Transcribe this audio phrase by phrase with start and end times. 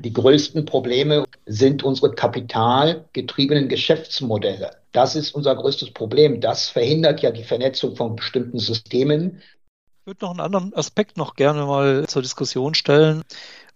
[0.00, 4.70] Die größten Probleme sind unsere kapitalgetriebenen Geschäftsmodelle.
[4.92, 6.40] Das ist unser größtes Problem.
[6.40, 9.42] Das verhindert ja die Vernetzung von bestimmten Systemen.
[10.00, 13.22] Ich würde noch einen anderen Aspekt noch gerne mal zur Diskussion stellen.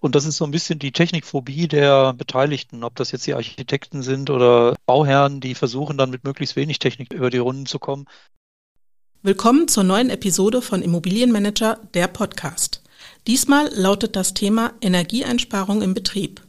[0.00, 4.02] Und das ist so ein bisschen die Technikphobie der Beteiligten, ob das jetzt die Architekten
[4.02, 8.06] sind oder Bauherren, die versuchen dann mit möglichst wenig Technik über die Runden zu kommen.
[9.22, 12.83] Willkommen zur neuen Episode von Immobilienmanager, der Podcast.
[13.26, 16.42] Diesmal lautet das Thema Energieeinsparung im Betrieb.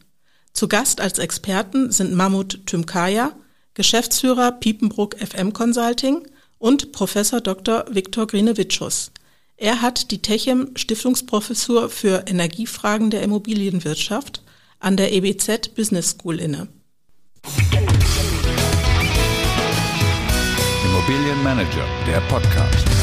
[0.51, 3.31] Zu Gast als Experten sind Mahmut Tümkaya,
[3.73, 6.27] Geschäftsführer Piepenbrook FM Consulting
[6.57, 7.85] und Professor Dr.
[7.89, 9.11] Viktor Grinewitschus.
[9.57, 14.43] Er hat die Techem Stiftungsprofessur für Energiefragen der Immobilienwirtschaft
[14.79, 16.67] an der EBZ Business School inne.
[20.83, 22.94] Immobilienmanager, der Podcast.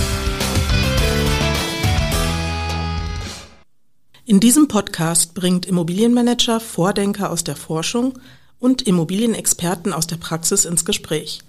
[4.32, 8.18] In diesem Podcast bringt Immobilienmanager Vordenker aus der Forschung
[8.58, 11.40] und Immobilienexperten aus der Praxis ins Gespräch.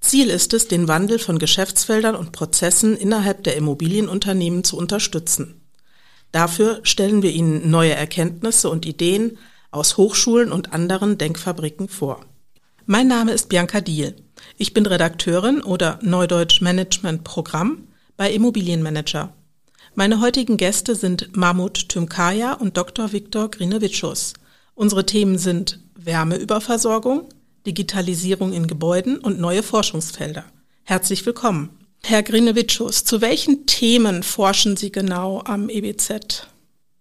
[0.00, 5.60] Ziel ist es, den Wandel von Geschäftsfeldern und Prozessen innerhalb der Immobilienunternehmen zu unterstützen.
[6.32, 9.38] Dafür stellen wir Ihnen neue Erkenntnisse und Ideen
[9.70, 12.26] aus Hochschulen und anderen Denkfabriken vor.
[12.86, 14.16] Mein Name ist Bianca Diel.
[14.58, 19.32] Ich bin Redakteurin oder Neudeutsch Management Programm bei Immobilienmanager.
[19.94, 23.12] Meine heutigen Gäste sind Mahmut Tümkaya und Dr.
[23.12, 24.32] Viktor Grinewitschus.
[24.74, 27.28] Unsere Themen sind Wärmeüberversorgung,
[27.66, 30.46] Digitalisierung in Gebäuden und neue Forschungsfelder.
[30.84, 31.78] Herzlich willkommen.
[32.02, 36.46] Herr Grinewitschus, zu welchen Themen forschen Sie genau am EBZ?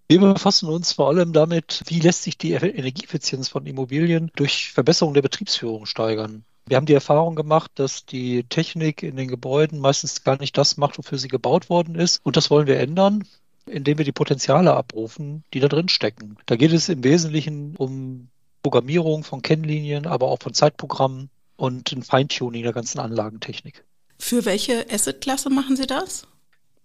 [0.09, 5.14] Wir befassen uns vor allem damit, wie lässt sich die Energieeffizienz von Immobilien durch Verbesserung
[5.14, 6.44] der Betriebsführung steigern.
[6.67, 10.78] Wir haben die Erfahrung gemacht, dass die Technik in den Gebäuden meistens gar nicht das
[10.78, 12.22] macht, wofür sie gebaut worden ist.
[12.23, 13.23] Und das wollen wir ändern,
[13.66, 16.38] indem wir die Potenziale abrufen, die da drin stecken.
[16.45, 18.30] Da geht es im Wesentlichen um
[18.64, 23.84] Programmierung von Kennlinien, aber auch von Zeitprogrammen und ein Feintuning der ganzen Anlagentechnik.
[24.20, 26.28] Für welche Assetklasse machen Sie das?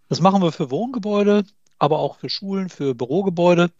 [0.09, 1.45] Das machen wir für Wohngebäude,
[1.79, 3.71] aber auch für Schulen, für Bürogebäude.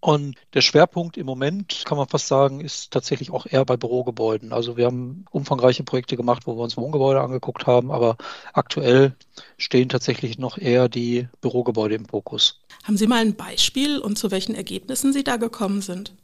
[0.00, 4.52] Und der Schwerpunkt im Moment, kann man fast sagen, ist tatsächlich auch eher bei Bürogebäuden.
[4.52, 8.16] Also wir haben umfangreiche Projekte gemacht, wo wir uns Wohngebäude angeguckt haben, aber
[8.52, 9.16] aktuell
[9.58, 12.60] stehen tatsächlich noch eher die Bürogebäude im Fokus.
[12.84, 16.14] Haben Sie mal ein Beispiel und zu welchen Ergebnissen Sie da gekommen sind?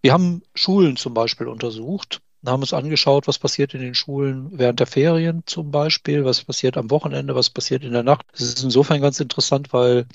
[0.00, 2.20] Wir haben Schulen zum Beispiel untersucht
[2.50, 6.76] haben uns angeschaut, was passiert in den Schulen während der Ferien zum Beispiel, was passiert
[6.76, 8.26] am Wochenende, was passiert in der Nacht.
[8.32, 10.06] Das ist insofern ganz interessant, weil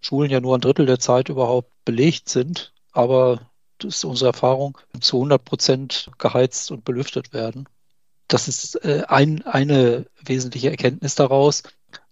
[0.00, 3.40] Schulen ja nur ein Drittel der Zeit überhaupt belegt sind, aber
[3.78, 7.68] das ist unsere Erfahrung, zu 100 Prozent geheizt und belüftet werden.
[8.28, 11.62] Das ist äh, ein, eine wesentliche Erkenntnis daraus.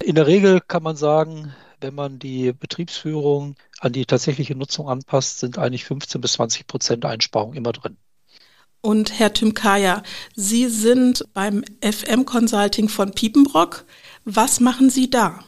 [0.03, 5.41] In der Regel kann man sagen, wenn man die Betriebsführung an die tatsächliche Nutzung anpasst,
[5.41, 7.97] sind eigentlich 15 bis 20 Prozent Einsparung immer drin.
[8.84, 10.03] Und Herr Tymkaya,
[10.34, 13.87] Sie sind beim FM Consulting von Piepenbrock.
[14.27, 15.41] Was machen Sie da?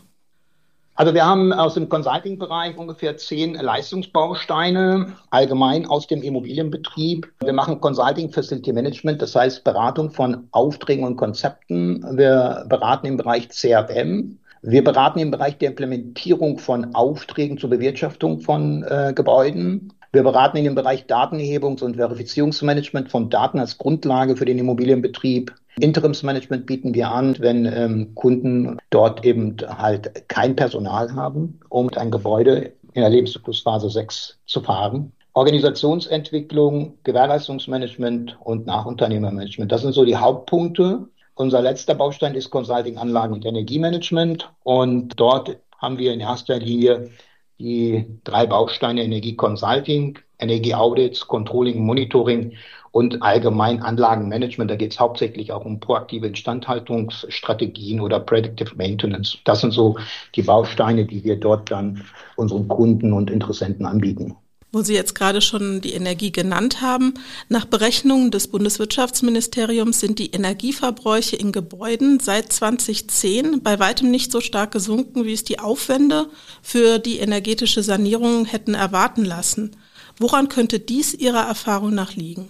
[0.94, 7.30] Also wir haben aus dem Consulting-Bereich ungefähr zehn Leistungsbausteine, allgemein aus dem Immobilienbetrieb.
[7.44, 12.02] Wir machen Consulting Facility Management, das heißt Beratung von Aufträgen und Konzepten.
[12.16, 18.41] Wir beraten im Bereich CRM, wir beraten im Bereich der Implementierung von Aufträgen zur Bewirtschaftung
[18.41, 19.92] von äh, Gebäuden.
[20.16, 25.54] Wir beraten in dem Bereich Datenerhebungs- und Verifizierungsmanagement von Daten als Grundlage für den Immobilienbetrieb.
[25.78, 32.10] Interimsmanagement bieten wir an, wenn ähm, Kunden dort eben halt kein Personal haben, um ein
[32.10, 35.12] Gebäude in der Lebenszyklusphase 6 zu fahren.
[35.34, 39.71] Organisationsentwicklung, Gewährleistungsmanagement und Nachunternehmermanagement.
[39.71, 41.10] Das sind so die Hauptpunkte.
[41.34, 44.50] Unser letzter Baustein ist Consulting Anlagen und Energiemanagement.
[44.62, 47.10] Und dort haben wir in erster Linie
[47.59, 52.56] die drei Bausteine Energie Consulting, Energie Audits, Controlling, Monitoring
[52.91, 54.71] und allgemein Anlagenmanagement.
[54.71, 59.39] Da geht es hauptsächlich auch um proaktive Instandhaltungsstrategien oder Predictive Maintenance.
[59.44, 59.99] Das sind so
[60.34, 62.05] die Bausteine, die wir dort dann
[62.37, 64.37] unseren Kunden und Interessenten anbieten
[64.72, 67.14] wo Sie jetzt gerade schon die Energie genannt haben.
[67.49, 74.40] Nach Berechnungen des Bundeswirtschaftsministeriums sind die Energieverbräuche in Gebäuden seit 2010 bei weitem nicht so
[74.40, 76.26] stark gesunken, wie es die Aufwände
[76.62, 79.76] für die energetische Sanierung hätten erwarten lassen.
[80.19, 82.49] Woran könnte dies Ihrer Erfahrung nach liegen?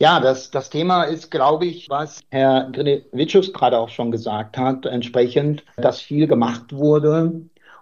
[0.00, 4.86] Ja, das, das Thema ist, glaube ich, was Herr Grinewitschus gerade auch schon gesagt hat,
[4.86, 7.32] entsprechend, dass viel gemacht wurde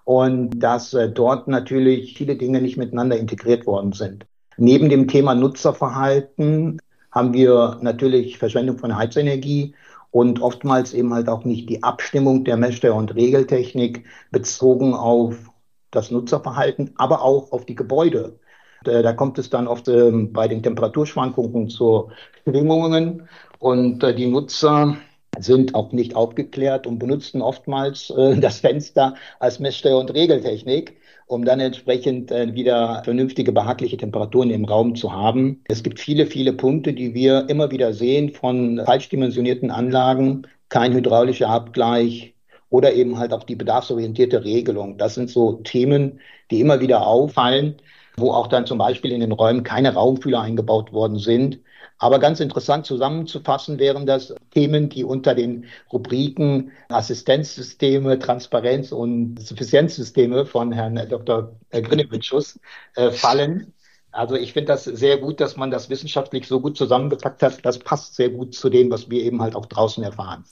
[0.06, 4.24] und dass äh, dort natürlich viele Dinge nicht miteinander integriert worden sind.
[4.56, 6.80] Neben dem Thema Nutzerverhalten
[7.10, 9.74] haben wir natürlich Verschwendung von Heizenergie
[10.12, 15.50] und oftmals eben halt auch nicht die Abstimmung der Messsteuer- und Regeltechnik bezogen auf
[15.90, 18.38] das Nutzerverhalten, aber auch auf die Gebäude.
[18.84, 22.10] Da kommt es dann oft ähm, bei den Temperaturschwankungen zu
[22.44, 24.96] Schwingungen und äh, die Nutzer
[25.38, 30.96] sind auch nicht aufgeklärt und benutzen oftmals äh, das Fenster als Messsteuer- und Regeltechnik,
[31.26, 35.62] um dann entsprechend äh, wieder vernünftige, behagliche Temperaturen im Raum zu haben.
[35.68, 40.92] Es gibt viele, viele Punkte, die wir immer wieder sehen von falsch dimensionierten Anlagen, kein
[40.92, 42.34] hydraulischer Abgleich,
[42.70, 44.98] oder eben halt auch die bedarfsorientierte Regelung.
[44.98, 47.76] Das sind so Themen, die immer wieder auffallen,
[48.16, 51.60] wo auch dann zum Beispiel in den Räumen keine Raumfühler eingebaut worden sind.
[51.98, 60.44] Aber ganz interessant zusammenzufassen wären das Themen, die unter den Rubriken Assistenzsysteme, Transparenz und Suffizienzsysteme
[60.44, 61.56] von Herrn Dr.
[61.70, 62.58] Grinewitschus
[62.96, 63.72] äh, fallen.
[64.12, 67.64] Also ich finde das sehr gut, dass man das wissenschaftlich so gut zusammengepackt hat.
[67.64, 70.44] Das passt sehr gut zu dem, was wir eben halt auch draußen erfahren.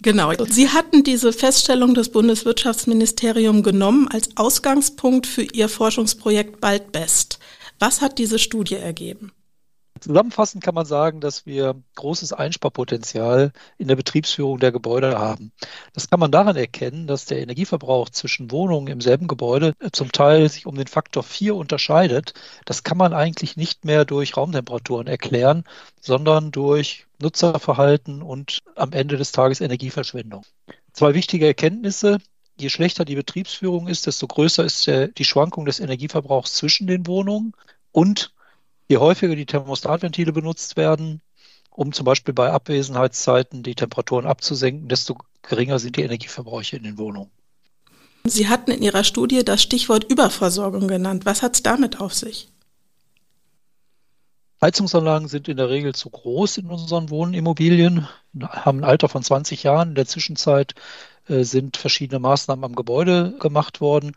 [0.00, 0.32] Genau.
[0.48, 7.38] Sie hatten diese Feststellung des Bundeswirtschaftsministeriums genommen als Ausgangspunkt für Ihr Forschungsprojekt Bald Best.
[7.78, 9.32] Was hat diese Studie ergeben?
[10.00, 15.52] Zusammenfassend kann man sagen, dass wir großes Einsparpotenzial in der Betriebsführung der Gebäude haben.
[15.92, 20.48] Das kann man daran erkennen, dass der Energieverbrauch zwischen Wohnungen im selben Gebäude zum Teil
[20.50, 22.34] sich um den Faktor 4 unterscheidet.
[22.64, 25.64] Das kann man eigentlich nicht mehr durch Raumtemperaturen erklären,
[26.00, 30.44] sondern durch Nutzerverhalten und am Ende des Tages Energieverschwendung.
[30.92, 32.18] Zwei wichtige Erkenntnisse.
[32.56, 37.52] Je schlechter die Betriebsführung ist, desto größer ist die Schwankung des Energieverbrauchs zwischen den Wohnungen
[37.90, 38.32] und
[38.88, 41.20] Je häufiger die Thermostatventile benutzt werden,
[41.70, 46.98] um zum Beispiel bei Abwesenheitszeiten die Temperaturen abzusenken, desto geringer sind die Energieverbräuche in den
[46.98, 47.30] Wohnungen.
[48.26, 51.26] Sie hatten in Ihrer Studie das Stichwort Überversorgung genannt.
[51.26, 52.48] Was hat es damit auf sich?
[54.62, 58.08] Heizungsanlagen sind in der Regel zu groß in unseren Wohnimmobilien,
[58.40, 59.90] haben ein Alter von 20 Jahren.
[59.90, 60.74] In der Zwischenzeit
[61.28, 64.12] äh, sind verschiedene Maßnahmen am Gebäude gemacht worden.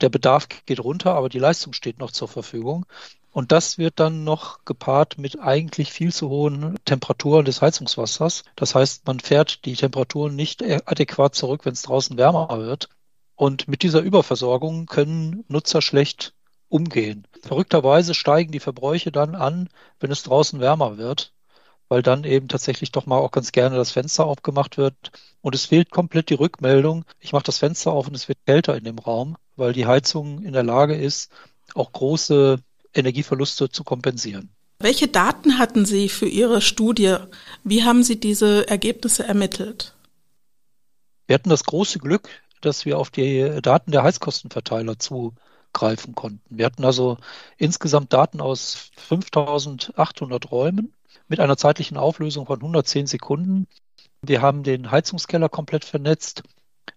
[0.00, 2.86] Der Bedarf geht runter, aber die Leistung steht noch zur Verfügung.
[3.38, 8.42] Und das wird dann noch gepaart mit eigentlich viel zu hohen Temperaturen des Heizungswassers.
[8.56, 12.88] Das heißt, man fährt die Temperaturen nicht adäquat zurück, wenn es draußen wärmer wird.
[13.36, 16.34] Und mit dieser Überversorgung können Nutzer schlecht
[16.68, 17.28] umgehen.
[17.40, 19.68] Verrückterweise steigen die Verbräuche dann an,
[20.00, 21.32] wenn es draußen wärmer wird,
[21.88, 25.12] weil dann eben tatsächlich doch mal auch ganz gerne das Fenster aufgemacht wird.
[25.42, 28.76] Und es fehlt komplett die Rückmeldung, ich mache das Fenster auf und es wird kälter
[28.76, 31.30] in dem Raum, weil die Heizung in der Lage ist,
[31.74, 32.58] auch große
[32.98, 34.50] Energieverluste zu kompensieren.
[34.80, 37.16] Welche Daten hatten Sie für Ihre Studie?
[37.64, 39.94] Wie haben Sie diese Ergebnisse ermittelt?
[41.26, 42.28] Wir hatten das große Glück,
[42.60, 46.40] dass wir auf die Daten der Heizkostenverteiler zugreifen konnten.
[46.48, 47.18] Wir hatten also
[47.56, 50.92] insgesamt Daten aus 5800 Räumen
[51.26, 53.66] mit einer zeitlichen Auflösung von 110 Sekunden.
[54.22, 56.42] Wir haben den Heizungskeller komplett vernetzt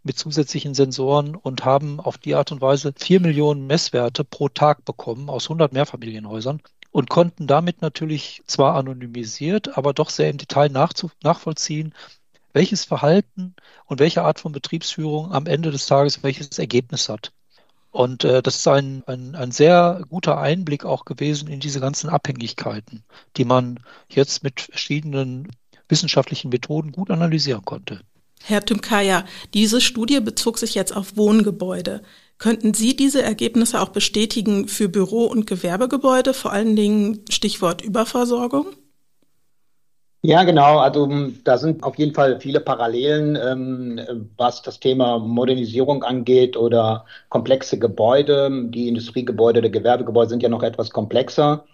[0.03, 4.85] mit zusätzlichen Sensoren und haben auf die Art und Weise vier Millionen Messwerte pro Tag
[4.85, 6.61] bekommen aus 100 Mehrfamilienhäusern
[6.91, 11.93] und konnten damit natürlich zwar anonymisiert, aber doch sehr im Detail nachvollziehen,
[12.53, 13.55] welches Verhalten
[13.85, 17.31] und welche Art von Betriebsführung am Ende des Tages welches Ergebnis hat.
[17.91, 22.09] Und äh, das ist ein, ein, ein sehr guter Einblick auch gewesen in diese ganzen
[22.09, 23.03] Abhängigkeiten,
[23.37, 23.79] die man
[24.09, 25.49] jetzt mit verschiedenen
[25.89, 28.01] wissenschaftlichen Methoden gut analysieren konnte.
[28.43, 32.01] Herr Tymkaya, diese Studie bezog sich jetzt auf Wohngebäude.
[32.37, 38.65] Könnten Sie diese Ergebnisse auch bestätigen für Büro- und Gewerbegebäude, vor allen Dingen Stichwort Überversorgung?
[40.23, 40.77] Ja, genau.
[40.79, 41.09] Also
[41.43, 47.79] da sind auf jeden Fall viele Parallelen, ähm, was das Thema Modernisierung angeht oder komplexe
[47.79, 48.49] Gebäude.
[48.69, 51.65] Die Industriegebäude, die Gewerbegebäude sind ja noch etwas komplexer.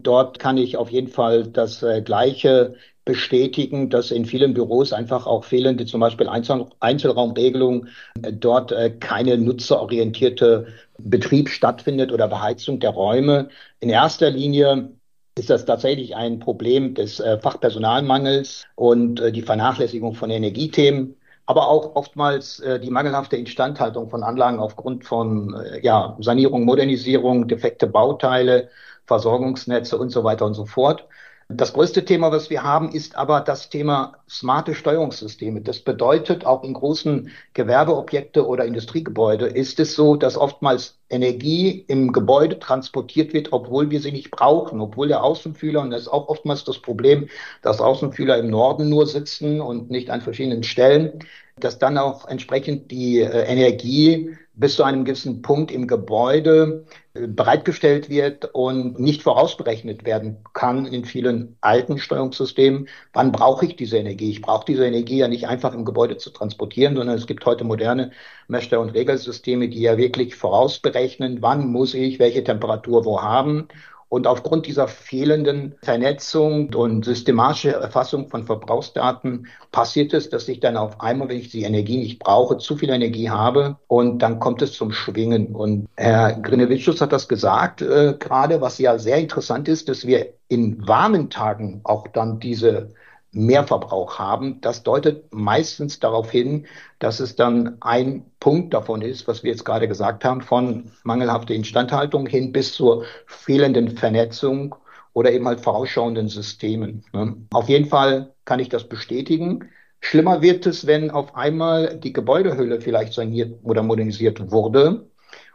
[0.00, 2.74] Dort kann ich auf jeden Fall das äh, Gleiche
[3.04, 7.88] bestätigen, dass in vielen Büros einfach auch fehlende, zum Beispiel Einzel Einzelraumregelungen,
[8.22, 10.66] äh, dort äh, keine nutzerorientierte
[10.98, 13.48] Betrieb stattfindet oder Beheizung der Räume.
[13.80, 14.90] In erster Linie
[15.36, 21.94] ist das tatsächlich ein Problem des äh, Fachpersonalmangels und die Vernachlässigung von Energiethemen, aber auch
[21.96, 28.70] oftmals die mangelhafte Instandhaltung von Anlagen aufgrund von ja, Sanierung, Modernisierung, defekte Bauteile,
[29.04, 31.06] Versorgungsnetze und so weiter und so fort.
[31.50, 35.60] Das größte Thema, was wir haben, ist aber das Thema smarte Steuerungssysteme.
[35.60, 42.12] Das bedeutet, auch in großen Gewerbeobjekte oder Industriegebäude ist es so, dass oftmals Energie im
[42.12, 46.28] Gebäude transportiert wird, obwohl wir sie nicht brauchen, obwohl der Außenfühler, und das ist auch
[46.28, 47.28] oftmals das Problem,
[47.60, 51.18] dass Außenfühler im Norden nur sitzen und nicht an verschiedenen Stellen,
[51.56, 56.84] dass dann auch entsprechend die äh, Energie bis zu einem gewissen Punkt im Gebäude
[57.14, 62.88] äh, bereitgestellt wird und nicht vorausberechnet werden kann in vielen alten Steuerungssystemen.
[63.12, 64.30] Wann brauche ich diese Energie?
[64.30, 67.64] Ich brauche diese Energie ja nicht einfach im Gebäude zu transportieren, sondern es gibt heute
[67.64, 68.10] moderne
[68.48, 73.68] Messsteuer- und Regelsysteme, die ja wirklich vorausberechnen, wann muss ich welche Temperatur wo haben
[74.14, 80.76] Und aufgrund dieser fehlenden Vernetzung und systematische Erfassung von Verbrauchsdaten passiert es, dass ich dann
[80.76, 84.62] auf einmal, wenn ich die Energie nicht brauche, zu viel Energie habe und dann kommt
[84.62, 85.48] es zum Schwingen.
[85.48, 90.34] Und Herr Grinewitschus hat das gesagt, äh, gerade was ja sehr interessant ist, dass wir
[90.46, 92.90] in warmen Tagen auch dann diese
[93.34, 94.60] Mehrverbrauch haben.
[94.60, 96.66] Das deutet meistens darauf hin,
[96.98, 101.54] dass es dann ein Punkt davon ist, was wir jetzt gerade gesagt haben, von mangelhafter
[101.54, 104.74] Instandhaltung hin bis zur fehlenden Vernetzung
[105.12, 107.04] oder eben halt vorausschauenden Systemen.
[107.12, 107.36] Ne?
[107.52, 109.70] Auf jeden Fall kann ich das bestätigen.
[110.00, 115.06] Schlimmer wird es, wenn auf einmal die Gebäudehülle vielleicht saniert oder modernisiert wurde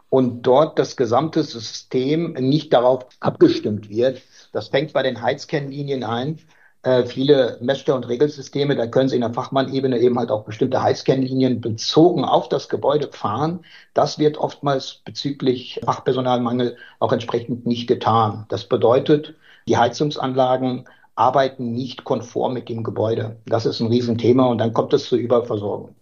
[0.08, 4.22] und dort das gesamte System nicht darauf abgestimmt wird.
[4.52, 6.40] Das fängt bei den Heizkennlinien ein
[6.82, 10.82] äh, viele Messsteuer- und Regelsysteme, da können Sie in der Fachmannebene eben halt auch bestimmte
[10.82, 13.60] Heißkennlinien bezogen auf das Gebäude fahren.
[13.92, 18.46] Das wird oftmals bezüglich Fachpersonalmangel auch entsprechend nicht getan.
[18.48, 19.34] Das bedeutet,
[19.68, 23.36] die Heizungsanlagen arbeiten nicht konform mit dem Gebäude.
[23.44, 25.94] Das ist ein Riesenthema und dann kommt es zur Überversorgung.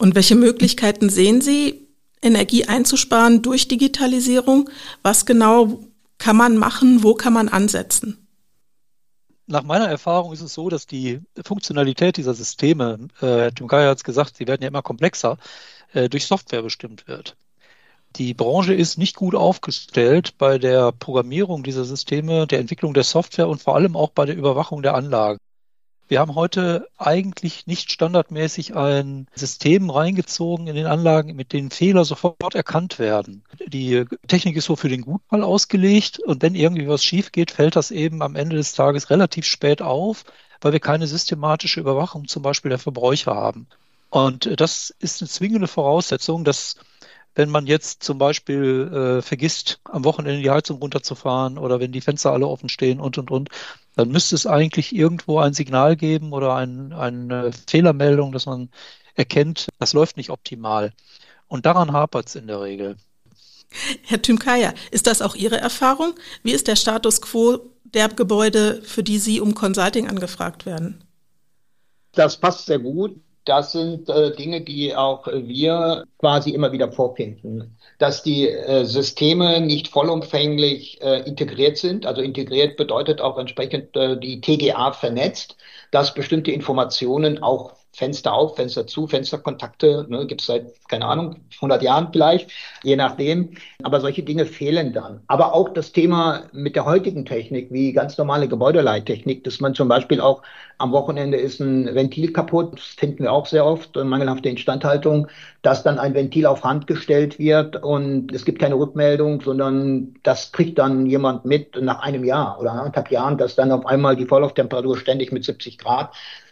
[0.00, 1.86] Und welche Möglichkeiten sehen Sie,
[2.20, 4.68] Energie einzusparen durch Digitalisierung?
[5.02, 5.78] Was genau
[6.18, 7.04] kann man machen?
[7.04, 8.23] Wo kann man ansetzen?
[9.46, 13.98] Nach meiner Erfahrung ist es so, dass die Funktionalität dieser Systeme, äh, Herr Tümkaya hat
[13.98, 15.38] es gesagt, sie werden ja immer komplexer,
[15.92, 17.36] äh, durch Software bestimmt wird.
[18.16, 23.48] Die Branche ist nicht gut aufgestellt bei der Programmierung dieser Systeme, der Entwicklung der Software
[23.48, 25.38] und vor allem auch bei der Überwachung der Anlagen.
[26.06, 32.04] Wir haben heute eigentlich nicht standardmäßig ein System reingezogen in den Anlagen, mit denen Fehler
[32.04, 33.42] sofort erkannt werden.
[33.66, 37.76] Die Technik ist so für den Gutfall ausgelegt und wenn irgendwie was schief geht, fällt
[37.76, 40.24] das eben am Ende des Tages relativ spät auf,
[40.60, 43.66] weil wir keine systematische Überwachung zum Beispiel der Verbräuche haben.
[44.10, 46.76] Und das ist eine zwingende Voraussetzung, dass
[47.34, 52.00] wenn man jetzt zum Beispiel äh, vergisst, am Wochenende die Heizung runterzufahren oder wenn die
[52.00, 53.48] Fenster alle offen stehen und, und, und,
[53.96, 58.70] dann müsste es eigentlich irgendwo ein Signal geben oder ein, eine Fehlermeldung, dass man
[59.14, 60.92] erkennt, das läuft nicht optimal.
[61.46, 62.96] Und daran hapert es in der Regel.
[64.02, 66.14] Herr Tümkaya, ist das auch Ihre Erfahrung?
[66.42, 71.04] Wie ist der Status quo der Gebäude, für die Sie um Consulting angefragt werden?
[72.12, 73.20] Das passt sehr gut.
[73.44, 79.60] Das sind äh, Dinge, die auch wir quasi immer wieder vorfinden, dass die äh, Systeme
[79.60, 82.06] nicht vollumfänglich äh, integriert sind.
[82.06, 85.56] Also integriert bedeutet auch entsprechend äh, die TGA vernetzt,
[85.90, 91.36] dass bestimmte Informationen auch Fenster auf, Fenster zu, Fensterkontakte, ne, gibt es seit, keine Ahnung,
[91.56, 92.50] 100 Jahren vielleicht,
[92.82, 93.50] je nachdem.
[93.82, 95.20] Aber solche Dinge fehlen dann.
[95.28, 99.88] Aber auch das Thema mit der heutigen Technik, wie ganz normale Gebäudeleittechnik, dass man zum
[99.88, 100.42] Beispiel auch
[100.78, 105.28] am Wochenende ist ein Ventil kaputt, das finden wir auch sehr oft, mangelhafte Instandhaltung,
[105.62, 110.50] dass dann ein Ventil auf Hand gestellt wird und es gibt keine Rückmeldung, sondern das
[110.50, 114.26] kriegt dann jemand mit nach einem Jahr oder anderthalb Jahren, dass dann auf einmal die
[114.26, 116.10] Vorlauftemperatur ständig mit 70 Grad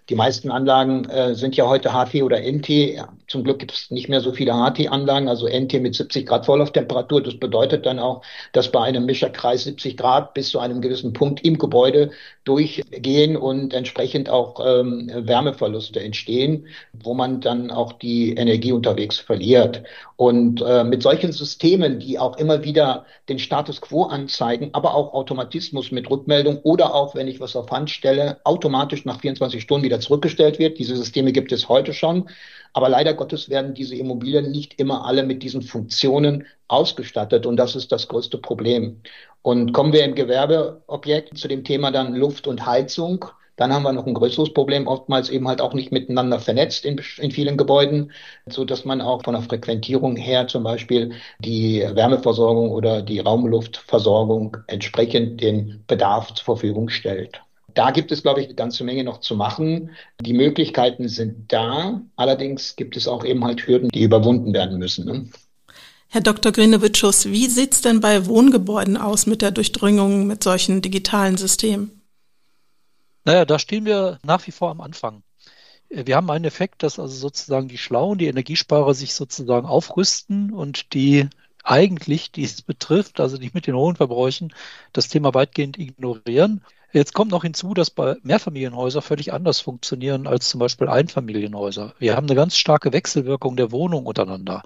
[0.09, 2.69] die meisten Anlagen äh, sind ja heute HT oder NT.
[2.69, 6.45] Ja, zum Glück gibt es nicht mehr so viele HT-Anlagen, also NT mit 70 Grad
[6.45, 7.23] Vorlauftemperatur.
[7.23, 11.45] Das bedeutet dann auch, dass bei einem Mischerkreis 70 Grad bis zu einem gewissen Punkt
[11.45, 12.11] im Gebäude
[12.45, 19.85] durchgehen und entsprechend auch ähm, Wärmeverluste entstehen, wo man dann auch die Energie unterwegs verliert.
[20.23, 25.14] Und äh, mit solchen Systemen, die auch immer wieder den Status quo anzeigen, aber auch
[25.14, 29.85] Automatismus mit Rückmeldung oder auch, wenn ich was auf Hand stelle, automatisch nach 24 Stunden
[29.85, 30.79] wieder zurückgestellt wird.
[30.79, 32.31] Diese Systeme gibt es heute schon.
[32.73, 37.45] Aber leider Gottes werden diese Immobilien nicht immer alle mit diesen Funktionen ausgestattet.
[37.45, 39.02] Und das ist das größte Problem.
[39.43, 43.25] Und kommen wir im Gewerbeobjekt zu dem Thema dann Luft und Heizung.
[43.62, 47.00] Dann haben wir noch ein größeres Problem, oftmals eben halt auch nicht miteinander vernetzt in,
[47.19, 48.11] in vielen Gebäuden,
[48.49, 54.57] so dass man auch von der Frequentierung her zum Beispiel die Wärmeversorgung oder die Raumluftversorgung
[54.66, 57.40] entsprechend den Bedarf zur Verfügung stellt.
[57.73, 59.90] Da gibt es, glaube ich, eine ganze Menge noch zu machen.
[60.21, 62.00] Die Möglichkeiten sind da.
[62.16, 65.04] Allerdings gibt es auch eben halt Hürden, die überwunden werden müssen.
[65.04, 65.31] Ne?
[66.09, 66.50] Herr Dr.
[66.50, 72.02] Grinewitschus, wie sieht es denn bei Wohngebäuden aus mit der Durchdringung mit solchen digitalen Systemen?
[73.25, 75.23] Naja, da stehen wir nach wie vor am Anfang.
[75.88, 80.95] Wir haben einen Effekt, dass also sozusagen die Schlauen, die Energiesparer sich sozusagen aufrüsten und
[80.95, 81.29] die
[81.62, 84.52] eigentlich, die es betrifft, also die mit den hohen Verbräuchen,
[84.93, 86.64] das Thema weitgehend ignorieren.
[86.93, 91.95] Jetzt kommt noch hinzu, dass bei Mehrfamilienhäusern völlig anders funktionieren als zum Beispiel Einfamilienhäuser.
[91.99, 94.62] Wir haben eine ganz starke Wechselwirkung der Wohnungen untereinander.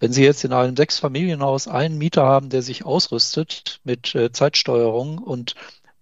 [0.00, 5.18] Wenn Sie jetzt in einem Sechsfamilienhaus einen Mieter haben, der sich ausrüstet mit äh, Zeitsteuerung
[5.18, 5.54] und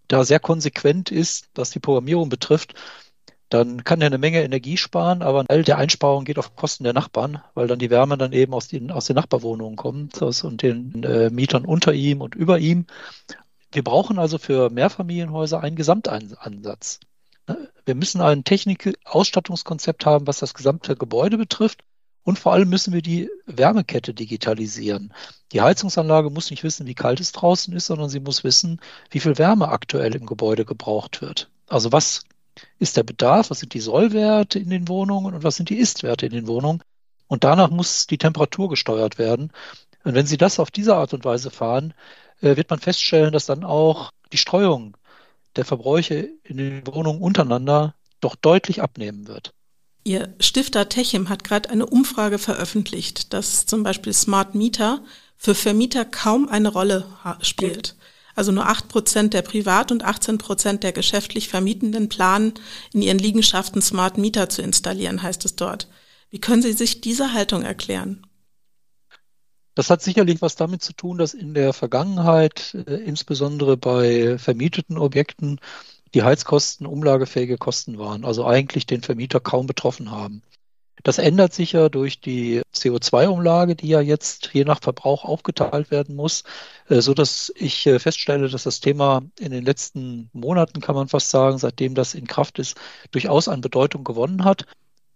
[0.09, 2.75] da sehr konsequent ist, was die Programmierung betrifft,
[3.49, 6.95] dann kann er eine Menge Energie sparen, aber all der Einsparung geht auf Kosten der
[6.95, 11.03] Nachbarn, weil dann die Wärme dann eben aus den, aus den Nachbarwohnungen kommt und den
[11.03, 12.87] äh, Mietern unter ihm und über ihm
[13.73, 17.01] Wir brauchen also für Mehrfamilienhäuser einen Gesamtansatz.
[17.85, 21.83] Wir müssen ein Technik-Ausstattungskonzept haben, was das gesamte Gebäude betrifft.
[22.25, 25.13] Und vor allem müssen wir die Wärmekette digitalisieren.
[25.53, 29.21] Die Heizungsanlage muss nicht wissen, wie kalt es draußen ist, sondern sie muss wissen, wie
[29.21, 31.51] viel Wärme aktuell im Gebäude gebraucht wird.
[31.69, 32.23] Also was
[32.79, 36.27] ist der Bedarf, was sind die Sollwerte in den Wohnungen und was sind die Istwerte
[36.27, 36.83] in den Wohnungen.
[37.27, 39.53] Und danach muss die Temperatur gesteuert werden.
[40.05, 41.95] Und wenn Sie das auf diese Art und Weise fahren,
[42.41, 44.97] äh, wird man feststellen, dass dann auch die Streuung
[45.57, 49.55] der Verbräuche in den Wohnungen untereinander doch deutlich abnehmen wird.
[50.05, 55.05] Ihr Stifter Techim hat gerade eine Umfrage veröffentlicht, dass zum Beispiel Smart Meter
[55.37, 57.07] für Vermieter kaum eine Rolle
[57.41, 57.97] spielt.
[58.35, 62.55] Also nur acht Prozent der Privat- und 18 Prozent der geschäftlich Vermietenden planen,
[62.93, 65.89] in ihren Liegenschaften Smart Meter zu installieren, heißt es dort.
[66.31, 68.27] Wie können Sie sich diese Haltung erklären?
[69.75, 74.99] Das hat sicherlich was damit zu tun, dass in der Vergangenheit, äh, insbesondere bei vermieteten
[74.99, 75.61] Objekten,
[76.15, 80.43] die Heizkosten umlagefähige Kosten waren, also eigentlich den Vermieter kaum betroffen haben.
[81.03, 86.15] Das ändert sich ja durch die CO2-Umlage, die ja jetzt je nach Verbrauch aufgeteilt werden
[86.15, 86.45] muss,
[86.89, 91.09] äh, so dass ich äh, feststelle, dass das Thema in den letzten Monaten, kann man
[91.09, 92.77] fast sagen, seitdem das in Kraft ist,
[93.11, 94.67] durchaus an Bedeutung gewonnen hat.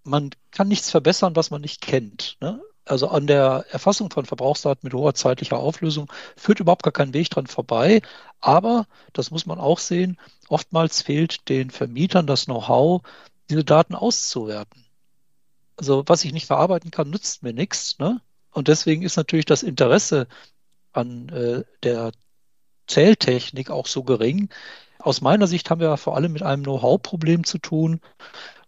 [0.03, 2.37] Man kann nichts verbessern, was man nicht kennt.
[2.41, 2.61] Ne?
[2.87, 7.31] Also an der Erfassung von Verbrauchsdaten mit hoher zeitlicher Auflösung führt überhaupt gar kein Weg
[7.31, 8.01] dran vorbei.
[8.41, 13.03] Aber, das muss man auch sehen, oftmals fehlt den Vermietern das Know-how,
[13.51, 14.85] diese Daten auszuwerten.
[15.77, 17.99] Also was ich nicht verarbeiten kann, nützt mir nichts.
[17.99, 18.21] Ne?
[18.53, 20.29] Und deswegen ist natürlich das Interesse
[20.93, 22.13] an äh, der
[22.87, 24.49] Zähltechnik auch so gering.
[24.99, 28.01] Aus meiner Sicht haben wir vor allem mit einem Know-how-Problem zu tun.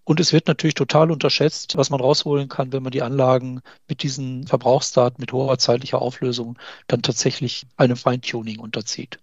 [0.08, 4.02] Und es wird natürlich total unterschätzt, was man rausholen kann, wenn man die Anlagen mit
[4.02, 9.18] diesen Verbrauchsdaten mit hoher zeitlicher Auflösung dann tatsächlich einem Feintuning unterzieht.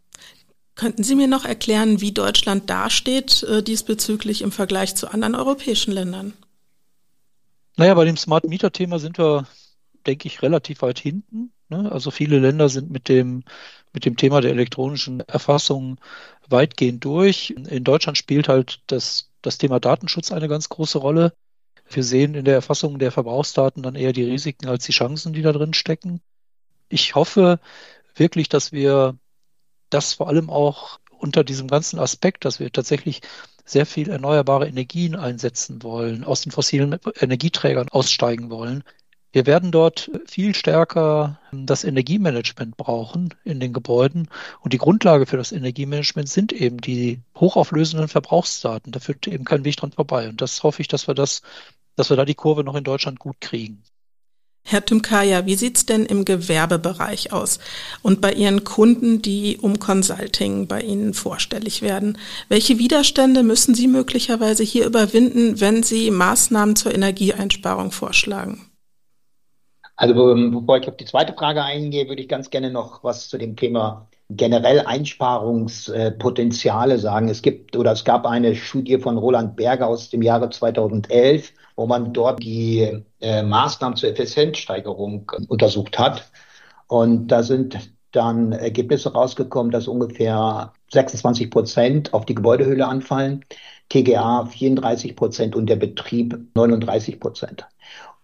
[0.75, 5.92] Könnten Sie mir noch erklären, wie Deutschland dasteht äh, diesbezüglich im Vergleich zu anderen europäischen
[5.92, 6.33] Ländern?
[7.77, 9.48] Naja, bei dem Smart Meter Thema sind wir,
[10.05, 11.51] denke ich, relativ weit hinten.
[11.68, 11.92] Ne?
[11.92, 13.44] Also viele Länder sind mit dem,
[13.92, 15.98] mit dem Thema der elektronischen Erfassung
[16.48, 17.50] weitgehend durch.
[17.50, 21.34] In Deutschland spielt halt das das Thema Datenschutz eine ganz große Rolle.
[21.90, 25.42] Wir sehen in der Erfassung der Verbrauchsdaten dann eher die Risiken als die Chancen, die
[25.42, 26.22] da drin stecken.
[26.90, 27.60] Ich hoffe
[28.16, 29.18] wirklich, dass wir
[29.90, 33.22] das vor allem auch unter diesem ganzen Aspekt, dass wir tatsächlich
[33.66, 38.84] sehr viel erneuerbare Energien einsetzen wollen, aus den fossilen Energieträgern aussteigen wollen,
[39.36, 44.30] wir werden dort viel stärker das Energiemanagement brauchen in den Gebäuden.
[44.62, 48.94] Und die Grundlage für das Energiemanagement sind eben die hochauflösenden Verbrauchsdaten.
[48.94, 50.30] Da führt eben kein Weg dran vorbei.
[50.30, 51.42] Und das hoffe ich, dass wir das,
[51.98, 53.84] dass wir da die Kurve noch in Deutschland gut kriegen.
[54.64, 57.60] Herr Tymkaya, wie sieht's denn im Gewerbebereich aus
[58.04, 62.18] und bei Ihren Kunden, die um Consulting bei Ihnen vorstellig werden?
[62.48, 68.72] Welche Widerstände müssen Sie möglicherweise hier überwinden, wenn Sie Maßnahmen zur Energieeinsparung vorschlagen?
[69.98, 73.38] Also bevor ich auf die zweite Frage eingehe, würde ich ganz gerne noch was zu
[73.38, 77.29] dem Thema generell Einsparungspotenziale sagen.
[77.29, 81.86] Es gibt oder es gab eine Studie von Roland Berger aus dem Jahre 2011, wo
[81.86, 86.29] man dort die äh, Maßnahmen zur Effizienzsteigerung untersucht hat.
[86.88, 93.46] Und da sind dann Ergebnisse rausgekommen, dass ungefähr 26 Prozent auf die Gebäudehülle anfallen,
[93.90, 97.68] TGA 34 Prozent und der Betrieb 39 Prozent.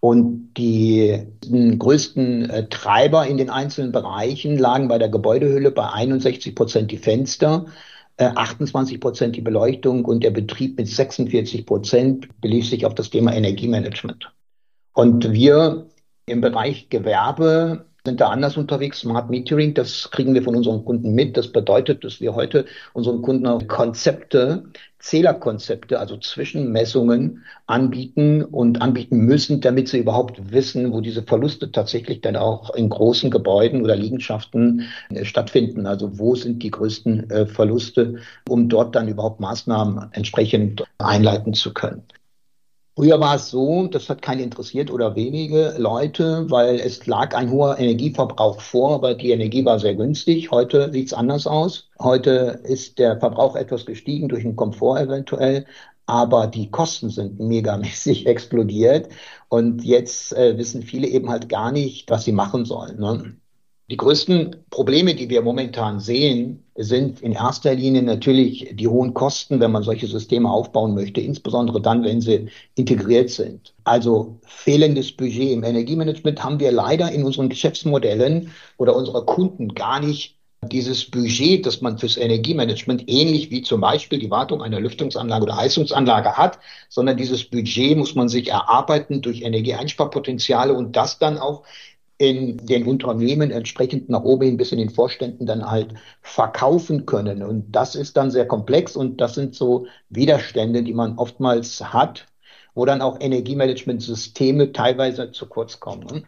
[0.04, 1.28] Und die
[1.78, 6.98] größten äh, Treiber in den einzelnen Bereichen lagen bei der Gebäudehülle bei 61 Prozent die
[6.98, 7.66] Fenster,
[8.16, 13.10] äh, 28 Prozent die Beleuchtung und der Betrieb mit 46 Prozent belief sich auf das
[13.10, 14.32] Thema Energiemanagement.
[14.92, 15.86] Und wir
[16.26, 19.00] im Bereich Gewerbe sind da anders unterwegs.
[19.00, 21.36] Smart Metering, das kriegen wir von unseren Kunden mit.
[21.36, 24.64] Das bedeutet, dass wir heute unseren Kunden Konzepte,
[24.98, 32.20] Zählerkonzepte, also Zwischenmessungen anbieten und anbieten müssen, damit sie überhaupt wissen, wo diese Verluste tatsächlich
[32.20, 35.86] dann auch in großen Gebäuden oder Liegenschaften äh, stattfinden.
[35.86, 38.16] Also wo sind die größten äh, Verluste,
[38.48, 42.02] um dort dann überhaupt Maßnahmen entsprechend einleiten zu können.
[42.94, 47.50] Früher war es so, das hat keinen interessiert oder wenige Leute, weil es lag ein
[47.50, 50.50] hoher Energieverbrauch vor, aber die Energie war sehr günstig.
[50.50, 51.88] Heute sieht es anders aus.
[51.98, 55.64] Heute ist der Verbrauch etwas gestiegen durch den Komfort eventuell,
[56.06, 59.08] aber die Kosten sind megamäßig explodiert
[59.48, 62.98] und jetzt äh, wissen viele eben halt gar nicht, was sie machen sollen.
[63.00, 63.36] Ne?
[63.92, 69.60] Die größten Probleme, die wir momentan sehen, sind in erster Linie natürlich die hohen Kosten,
[69.60, 73.74] wenn man solche Systeme aufbauen möchte, insbesondere dann, wenn sie integriert sind.
[73.84, 80.00] Also fehlendes Budget im Energiemanagement haben wir leider in unseren Geschäftsmodellen oder unserer Kunden gar
[80.00, 85.42] nicht dieses Budget, das man fürs Energiemanagement ähnlich wie zum Beispiel die Wartung einer Lüftungsanlage
[85.42, 91.36] oder Heizungsanlage hat, sondern dieses Budget muss man sich erarbeiten durch Energieeinsparpotenziale und das dann
[91.36, 91.64] auch
[92.22, 97.42] in den Unternehmen entsprechend nach oben hin bis in den Vorständen dann halt verkaufen können.
[97.42, 102.28] Und das ist dann sehr komplex und das sind so Widerstände, die man oftmals hat,
[102.74, 106.24] wo dann auch Energiemanagementsysteme teilweise zu kurz kommen.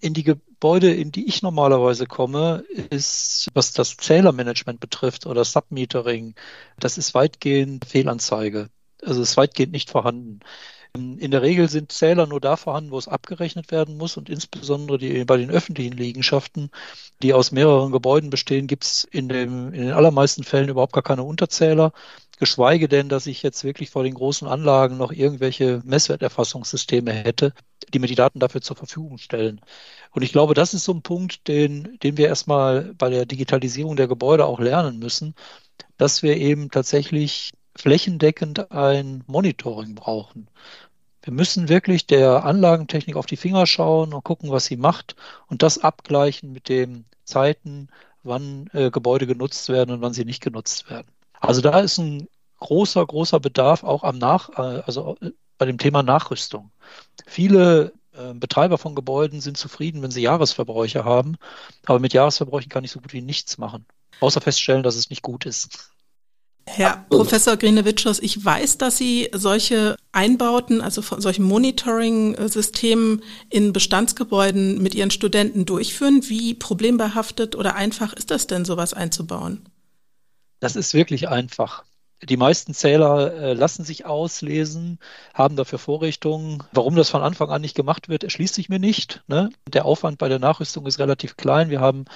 [0.00, 6.36] In die Gebäude, in die ich normalerweise komme, ist, was das Zählermanagement betrifft oder Submetering,
[6.78, 8.68] das ist weitgehend Fehlanzeige.
[9.04, 10.38] Also ist weitgehend nicht vorhanden.
[10.94, 14.98] In der Regel sind Zähler nur da vorhanden, wo es abgerechnet werden muss und insbesondere
[14.98, 16.70] die, bei den öffentlichen Liegenschaften,
[17.22, 21.22] die aus mehreren Gebäuden bestehen, gibt es in, in den allermeisten Fällen überhaupt gar keine
[21.22, 21.92] Unterzähler,
[22.38, 27.52] geschweige denn, dass ich jetzt wirklich vor den großen Anlagen noch irgendwelche Messwerterfassungssysteme hätte,
[27.92, 29.60] die mir die Daten dafür zur Verfügung stellen.
[30.12, 33.96] Und ich glaube, das ist so ein Punkt, den, den wir erstmal bei der Digitalisierung
[33.96, 35.34] der Gebäude auch lernen müssen,
[35.96, 40.48] dass wir eben tatsächlich flächendeckend ein Monitoring brauchen.
[41.22, 45.14] Wir müssen wirklich der Anlagentechnik auf die Finger schauen und gucken, was sie macht
[45.46, 47.88] und das abgleichen mit den Zeiten,
[48.22, 51.08] wann äh, Gebäude genutzt werden und wann sie nicht genutzt werden.
[51.40, 55.78] Also da ist ein großer, großer Bedarf auch am Nach, äh, also äh, bei dem
[55.78, 56.70] Thema Nachrüstung.
[57.26, 61.36] Viele äh, Betreiber von Gebäuden sind zufrieden, wenn sie Jahresverbräuche haben,
[61.86, 63.86] aber mit Jahresverbräuchen kann ich so gut wie nichts machen,
[64.20, 65.92] außer feststellen, dass es nicht gut ist.
[66.68, 67.08] Herr Absolut.
[67.26, 74.94] Professor Grinewitschers, ich weiß, dass Sie solche Einbauten, also von solchen Monitoring-Systemen in Bestandsgebäuden mit
[74.94, 76.22] Ihren Studenten durchführen.
[76.28, 79.68] Wie problembehaftet oder einfach ist das denn, sowas einzubauen?
[80.60, 81.84] Das ist wirklich einfach.
[82.22, 84.98] Die meisten Zähler äh, lassen sich auslesen,
[85.34, 86.64] haben dafür Vorrichtungen.
[86.72, 89.22] Warum das von Anfang an nicht gemacht wird, erschließt sich mir nicht.
[89.28, 89.50] Ne?
[89.68, 91.70] Der Aufwand bei der Nachrüstung ist relativ klein.
[91.70, 92.06] Wir haben,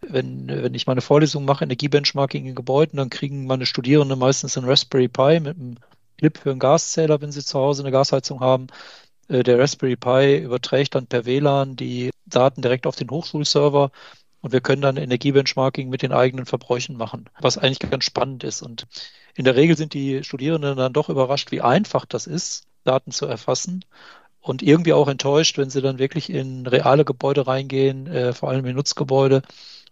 [0.00, 4.68] wenn, wenn ich meine Vorlesung mache, Energiebenchmarking in Gebäuden, dann kriegen meine Studierenden meistens einen
[4.68, 5.76] Raspberry Pi mit einem
[6.18, 8.66] Clip für einen Gaszähler, wenn sie zu Hause eine Gasheizung haben.
[9.28, 13.92] Äh, der Raspberry Pi überträgt dann per WLAN die Daten direkt auf den Hochschulserver
[14.44, 18.60] und wir können dann Energiebenchmarking mit den eigenen Verbräuchen machen, was eigentlich ganz spannend ist.
[18.60, 18.86] Und
[19.34, 23.24] in der Regel sind die Studierenden dann doch überrascht, wie einfach das ist, Daten zu
[23.24, 23.86] erfassen
[24.40, 28.66] und irgendwie auch enttäuscht, wenn sie dann wirklich in reale Gebäude reingehen, äh, vor allem
[28.66, 29.40] in Nutzgebäude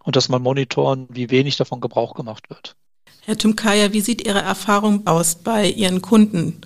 [0.03, 2.75] und das mal monitoren, wie wenig davon Gebrauch gemacht wird.
[3.21, 6.61] Herr Tümkaya, wie sieht Ihre Erfahrung aus bei Ihren Kunden?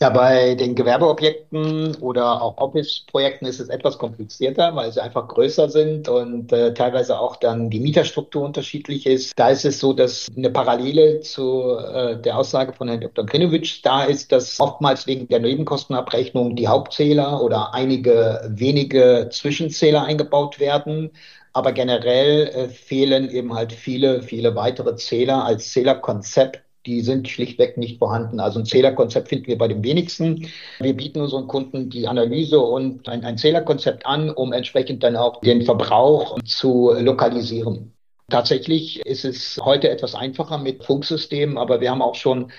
[0.00, 5.70] Ja, bei den Gewerbeobjekten oder auch Office-Projekten ist es etwas komplizierter, weil sie einfach größer
[5.70, 9.38] sind und äh, teilweise auch dann die Mieterstruktur unterschiedlich ist.
[9.38, 13.24] Da ist es so, dass eine Parallele zu äh, der Aussage von Herrn Dr.
[13.24, 20.58] Grinowitsch da ist, dass oftmals wegen der Nebenkostenabrechnung die Hauptzähler oder einige wenige Zwischenzähler eingebaut
[20.58, 21.12] werden.
[21.52, 27.76] Aber generell äh, fehlen eben halt viele, viele weitere Zähler als Zählerkonzept die sind schlichtweg
[27.76, 28.40] nicht vorhanden.
[28.40, 30.48] Also ein Zählerkonzept finden wir bei den wenigsten.
[30.80, 35.40] Wir bieten unseren Kunden die Analyse und ein, ein Zählerkonzept an, um entsprechend dann auch
[35.40, 37.92] den Verbrauch zu lokalisieren.
[38.30, 42.52] Tatsächlich ist es heute etwas einfacher mit Funksystemen, aber wir haben auch schon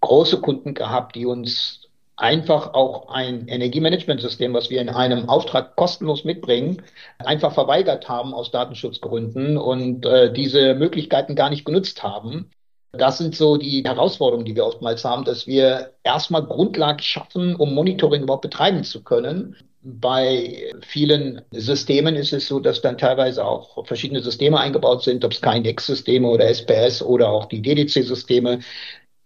[0.00, 1.86] große Kunden gehabt, die uns
[2.16, 6.82] einfach auch ein Energiemanagementsystem, was wir in einem Auftrag kostenlos mitbringen,
[7.18, 12.50] einfach verweigert haben aus Datenschutzgründen und äh, diese Möglichkeiten gar nicht genutzt haben.
[12.98, 17.74] Das sind so die Herausforderungen, die wir oftmals haben, dass wir erstmal Grundlagen schaffen, um
[17.74, 19.56] Monitoring überhaupt betreiben zu können.
[19.82, 25.32] Bei vielen Systemen ist es so, dass dann teilweise auch verschiedene Systeme eingebaut sind, ob
[25.32, 28.60] es KNX-Systeme oder SPS oder auch die DDC-Systeme.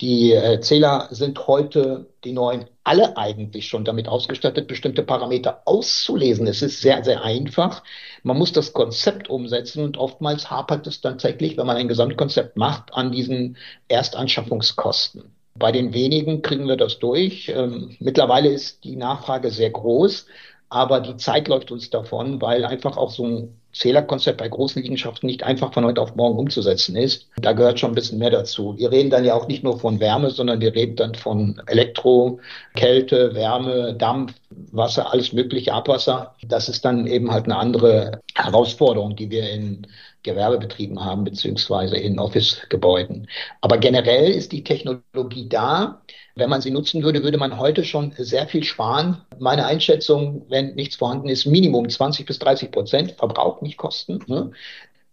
[0.00, 6.46] Die äh, Zähler sind heute, die neuen, alle eigentlich schon damit ausgestattet, bestimmte Parameter auszulesen.
[6.46, 7.82] Es ist sehr, sehr einfach.
[8.22, 12.94] Man muss das Konzept umsetzen und oftmals hapert es tatsächlich, wenn man ein Gesamtkonzept macht,
[12.94, 13.58] an diesen
[13.88, 15.34] Erstanschaffungskosten.
[15.54, 17.50] Bei den wenigen kriegen wir das durch.
[17.54, 20.26] Ähm, mittlerweile ist die Nachfrage sehr groß,
[20.70, 25.26] aber die Zeit läuft uns davon, weil einfach auch so ein Zählerkonzept bei großen Liegenschaften
[25.26, 27.28] nicht einfach von heute auf morgen umzusetzen ist.
[27.36, 28.76] Da gehört schon ein bisschen mehr dazu.
[28.76, 32.40] Wir reden dann ja auch nicht nur von Wärme, sondern wir reden dann von Elektro,
[32.74, 34.34] Kälte, Wärme, Dampf,
[34.72, 36.34] Wasser, alles mögliche, Abwasser.
[36.46, 39.86] Das ist dann eben halt eine andere Herausforderung, die wir in
[40.22, 43.28] Gewerbebetrieben haben, beziehungsweise in Office-Gebäuden.
[43.60, 46.02] Aber generell ist die Technologie da.
[46.36, 49.22] Wenn man sie nutzen würde, würde man heute schon sehr viel sparen.
[49.38, 54.20] Meine Einschätzung, wenn nichts vorhanden ist, Minimum 20 bis 30 Prozent Verbrauch nicht kosten.
[54.26, 54.52] Ne?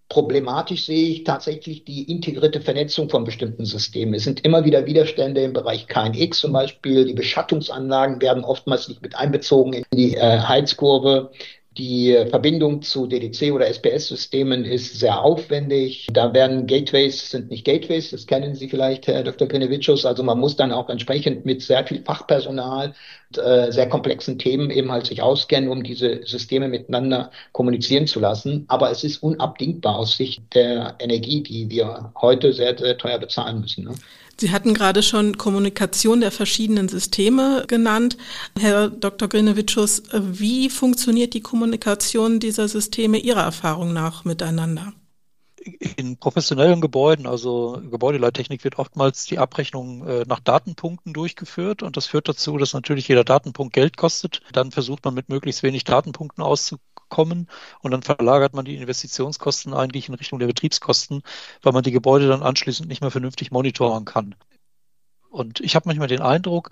[0.10, 4.14] Problematisch sehe ich tatsächlich die integrierte Vernetzung von bestimmten Systemen.
[4.14, 7.04] Es sind immer wieder Widerstände im Bereich KNX zum Beispiel.
[7.06, 11.32] Die Beschattungsanlagen werden oftmals nicht mit einbezogen in die äh, Heizkurve
[11.78, 16.08] Die Verbindung zu DDC oder SPS-Systemen ist sehr aufwendig.
[16.12, 19.48] Da werden Gateways, sind nicht Gateways, das kennen Sie vielleicht, Herr Dr.
[19.48, 20.04] Grinevicius.
[20.04, 22.96] Also man muss dann auch entsprechend mit sehr viel Fachpersonal,
[23.38, 28.66] äh, sehr komplexen Themen eben halt sich auskennen, um diese Systeme miteinander kommunizieren zu lassen.
[28.70, 33.62] Aber es ist unabdingbar aus Sicht der Energie, die wir heute sehr, sehr teuer bezahlen
[33.62, 33.84] müssen.
[33.84, 33.94] Ne?
[34.40, 38.18] Sie hatten gerade schon Kommunikation der verschiedenen Systeme genannt.
[38.60, 39.28] Herr Dr.
[39.28, 44.94] Grinevicius, wie funktioniert die Kommunikation dieser Systeme Ihrer Erfahrung nach miteinander?
[45.98, 52.06] In professionellen Gebäuden, also Gebäudeleittechnik, wird oftmals die Abrechnung äh, nach Datenpunkten durchgeführt und das
[52.06, 54.42] führt dazu, dass natürlich jeder Datenpunkt Geld kostet.
[54.54, 57.48] Dann versucht man mit möglichst wenig Datenpunkten auszukommen kommen
[57.82, 61.22] und dann verlagert man die Investitionskosten eigentlich in Richtung der Betriebskosten,
[61.62, 64.36] weil man die Gebäude dann anschließend nicht mehr vernünftig monitoren kann.
[65.30, 66.72] Und ich habe manchmal den Eindruck,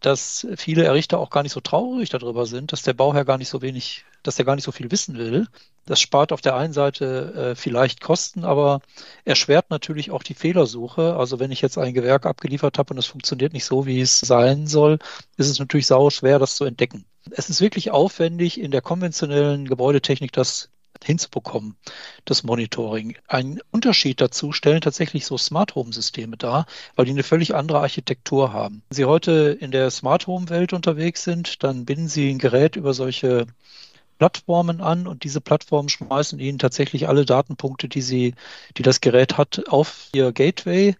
[0.00, 3.48] dass viele Errichter auch gar nicht so traurig darüber sind, dass der Bauherr gar nicht
[3.48, 5.46] so wenig, dass er gar nicht so viel wissen will.
[5.86, 8.80] Das spart auf der einen Seite äh, vielleicht Kosten, aber
[9.24, 11.16] erschwert natürlich auch die Fehlersuche.
[11.16, 14.20] Also wenn ich jetzt ein Gewerk abgeliefert habe und es funktioniert nicht so, wie es
[14.20, 14.98] sein soll,
[15.38, 17.06] ist es natürlich sau schwer, das zu entdecken.
[17.30, 20.68] Es ist wirklich aufwendig, in der konventionellen Gebäudetechnik das
[21.04, 21.76] hinzubekommen,
[22.24, 23.16] das Monitoring.
[23.26, 27.80] Ein Unterschied dazu stellen tatsächlich so Smart Home Systeme dar, weil die eine völlig andere
[27.80, 28.82] Architektur haben.
[28.88, 32.76] Wenn Sie heute in der Smart Home Welt unterwegs sind, dann binden Sie ein Gerät
[32.76, 33.46] über solche
[34.18, 38.34] Plattformen an und diese Plattformen schmeißen Ihnen tatsächlich alle Datenpunkte, die Sie,
[38.76, 40.96] die das Gerät hat, auf Ihr Gateway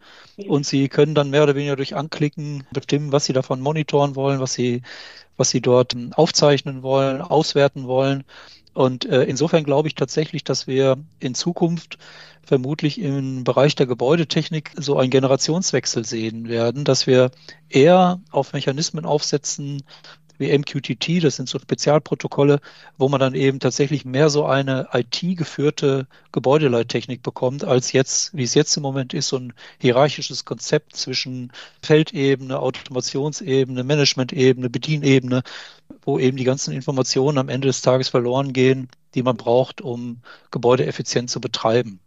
[0.47, 4.41] und Sie können dann mehr oder weniger durch Anklicken bestimmen, was Sie davon monitoren wollen,
[4.41, 4.83] was Sie,
[5.37, 8.25] was Sie dort aufzeichnen wollen, auswerten wollen.
[8.73, 11.99] Und äh, insofern glaube ich tatsächlich, dass wir in Zukunft
[12.45, 17.31] vermutlich im Bereich der Gebäudetechnik so einen Generationswechsel sehen werden, dass wir
[17.69, 19.83] eher auf Mechanismen aufsetzen,
[20.39, 22.61] wie MQTT, das sind so Spezialprotokolle,
[22.97, 28.55] wo man dann eben tatsächlich mehr so eine IT-geführte Gebäudeleittechnik bekommt, als jetzt, wie es
[28.55, 35.43] jetzt im Moment ist, so ein hierarchisches Konzept zwischen Feldebene, Automationsebene, Managementebene, Bedienebene,
[36.03, 40.23] wo eben die ganzen Informationen am Ende des Tages verloren gehen, die man braucht, um
[40.51, 42.01] Gebäude effizient zu betreiben.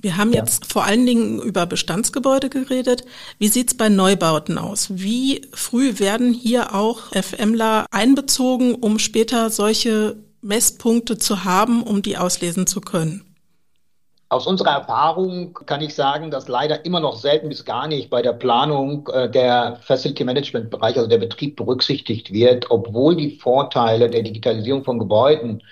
[0.00, 0.40] Wir haben ja.
[0.40, 3.04] jetzt vor allen Dingen über Bestandsgebäude geredet.
[3.38, 4.88] Wie sieht's bei Neubauten aus?
[4.90, 12.16] Wie früh werden hier auch FMler einbezogen, um später solche Messpunkte zu haben, um die
[12.16, 13.24] auslesen zu können?
[14.30, 18.20] Aus unserer Erfahrung kann ich sagen, dass leider immer noch selten bis gar nicht bei
[18.20, 24.10] der Planung äh, der Facility Management Bereich, also der Betrieb berücksichtigt wird, obwohl die Vorteile
[24.10, 25.62] der Digitalisierung von Gebäuden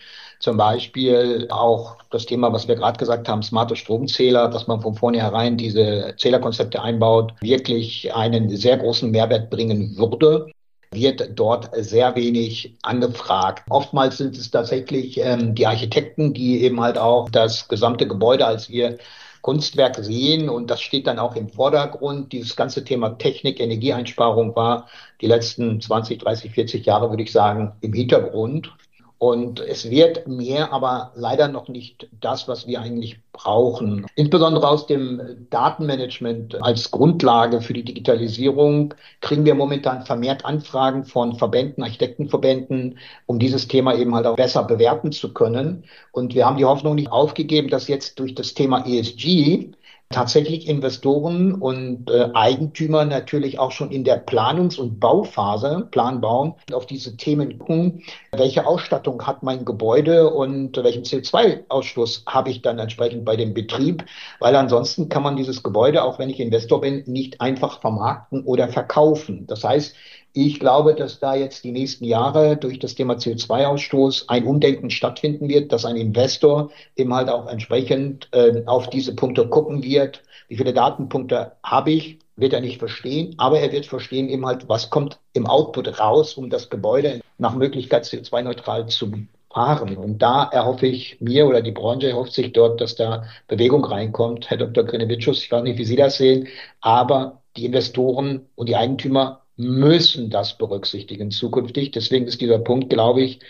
[0.47, 4.95] zum Beispiel auch das Thema, was wir gerade gesagt haben, smarte Stromzähler, dass man von
[4.95, 10.47] vornherein diese Zählerkonzepte einbaut, wirklich einen sehr großen Mehrwert bringen würde
[10.93, 13.65] wird dort sehr wenig angefragt.
[13.69, 18.71] Oftmals sind es tatsächlich ähm, die Architekten, die eben halt auch das gesamte Gebäude als
[18.71, 18.99] ihr
[19.43, 22.33] Kunstwerk sehen und das steht dann auch im Vordergrund.
[22.33, 24.87] Dieses ganze Thema Technik, Energieeinsparung war
[25.21, 28.73] die letzten 20, 30, 40 Jahre, würde ich sagen, im Hintergrund.
[29.19, 34.07] Und es wird mehr, aber leider noch nicht das, was wir eigentlich brauchen.
[34.15, 41.37] Insbesondere aus dem Datenmanagement als Grundlage für die Digitalisierung kriegen wir momentan vermehrt Anfragen von
[41.37, 45.85] Verbänden, Architektenverbänden, um dieses Thema eben halt auch besser bewerten zu können.
[46.13, 49.73] Und wir haben die Hoffnung nicht aufgegeben, dass jetzt durch das Thema ESG
[50.11, 56.87] tatsächlich Investoren und äh, Eigentümer natürlich auch schon in der Planungs- und Bauphase, Planbau, auf
[56.87, 63.25] diese Themen gucken, welche Ausstattung hat mein Gebäude und welchen CO2-Ausstoß habe ich dann entsprechend
[63.25, 64.05] bei dem Betrieb,
[64.39, 68.69] weil ansonsten kann man dieses Gebäude, auch wenn ich Investor bin, nicht einfach vermarkten oder
[68.69, 69.47] verkaufen.
[69.47, 69.95] Das heißt,
[70.37, 75.49] ich glaube, dass da jetzt die nächsten Jahre durch das Thema CO2-Ausstoß ein Umdenken stattfinden
[75.49, 80.23] wird, dass ein Investor eben halt auch entsprechend äh, auf diese Punkte gucken wird.
[80.49, 82.19] Wie viele Datenpunkte habe ich?
[82.37, 86.35] Wird er nicht verstehen, aber er wird verstehen eben halt, was kommt im Output raus,
[86.35, 89.11] um das Gebäude nach Möglichkeit CO2-neutral zu
[89.51, 89.97] fahren.
[89.97, 94.51] Und da erhoffe ich mir oder die Branche erhofft sich dort, dass da Bewegung reinkommt.
[94.51, 94.85] Herr Dr.
[94.85, 96.49] Grinevicius, ich weiß nicht, wie Sie das sehen,
[96.83, 101.91] aber die Investoren und die Eigentümer müssen das berücksichtigen zukünftig.
[101.93, 103.41] Deswegen ist dieser Punkt, glaube ich,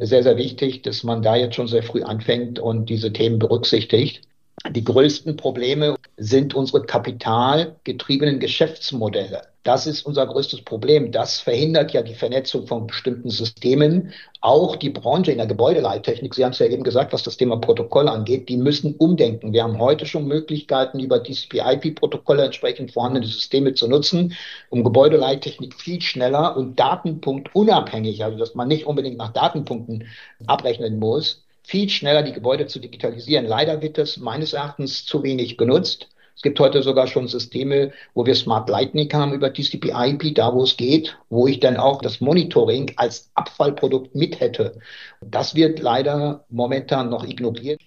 [0.00, 4.22] sehr, sehr wichtig, dass man da jetzt schon sehr früh anfängt und diese Themen berücksichtigt.
[4.70, 9.42] Die größten Probleme sind unsere kapitalgetriebenen Geschäftsmodelle.
[9.66, 11.10] Das ist unser größtes Problem.
[11.10, 14.12] Das verhindert ja die Vernetzung von bestimmten Systemen.
[14.40, 17.56] Auch die Branche in der Gebäudeleittechnik, Sie haben es ja eben gesagt, was das Thema
[17.56, 19.52] Protokoll angeht, die müssen umdenken.
[19.52, 24.36] Wir haben heute schon Möglichkeiten, über TCP-IP-Protokolle entsprechend vorhandene Systeme zu nutzen,
[24.70, 30.06] um Gebäudeleittechnik viel schneller und datenpunktunabhängig, also dass man nicht unbedingt nach Datenpunkten
[30.46, 33.46] abrechnen muss, viel schneller die Gebäude zu digitalisieren.
[33.46, 36.06] Leider wird das meines Erachtens zu wenig genutzt.
[36.36, 40.64] Es gibt heute sogar schon Systeme, wo wir Smart Lightning haben über TCP/IP, da wo
[40.64, 44.78] es geht, wo ich dann auch das Monitoring als Abfallprodukt mit hätte.
[45.22, 47.80] Das wird leider momentan noch ignoriert.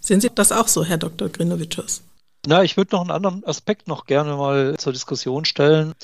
[0.00, 1.28] Sehen Sie das auch so, Herr Dr.
[1.28, 2.02] Grinovicius?
[2.46, 5.94] Na, ich würde noch einen anderen Aspekt noch gerne mal zur Diskussion stellen.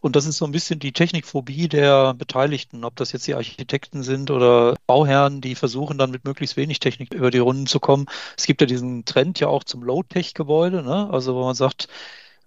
[0.00, 4.04] Und das ist so ein bisschen die Technikphobie der Beteiligten, ob das jetzt die Architekten
[4.04, 8.06] sind oder Bauherren, die versuchen dann mit möglichst wenig Technik über die Runden zu kommen.
[8.36, 11.10] Es gibt ja diesen Trend ja auch zum Low-Tech-Gebäude, ne?
[11.10, 11.88] also wo man sagt,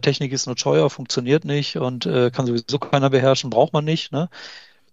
[0.02, 4.14] Technik ist nur teuer, funktioniert nicht und äh, kann sowieso keiner beherrschen, braucht man nicht.
[4.14, 4.30] Ne?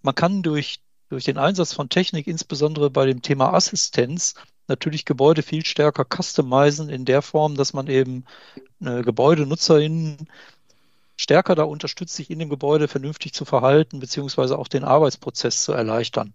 [0.03, 4.35] Man kann durch, durch den Einsatz von Technik, insbesondere bei dem Thema Assistenz,
[4.67, 8.25] natürlich Gebäude viel stärker customizen in der Form, dass man eben
[8.81, 10.29] äh, GebäudenutzerInnen
[11.19, 15.73] stärker da unterstützt, sich in dem Gebäude vernünftig zu verhalten, beziehungsweise auch den Arbeitsprozess zu
[15.73, 16.33] erleichtern.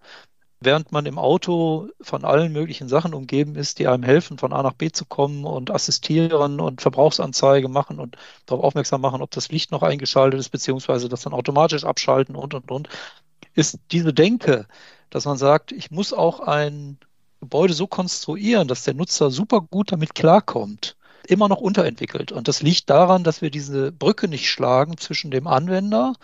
[0.59, 4.61] Während man im Auto von allen möglichen Sachen umgeben ist, die einem helfen, von A
[4.61, 9.49] nach B zu kommen und assistieren und Verbrauchsanzeige machen und darauf aufmerksam machen, ob das
[9.49, 12.89] Licht noch eingeschaltet ist, beziehungsweise das dann automatisch abschalten und, und, und,
[13.55, 14.67] ist diese Denke,
[15.09, 16.97] dass man sagt, ich muss auch ein
[17.39, 20.95] Gebäude so konstruieren, dass der Nutzer super gut damit klarkommt,
[21.27, 22.31] immer noch unterentwickelt.
[22.31, 26.15] Und das liegt daran, dass wir diese Brücke nicht schlagen zwischen dem Anwender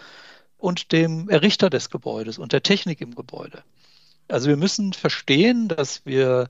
[0.58, 3.64] und dem Errichter des Gebäudes und der Technik im Gebäude.
[4.28, 6.50] Also wir müssen verstehen, dass wir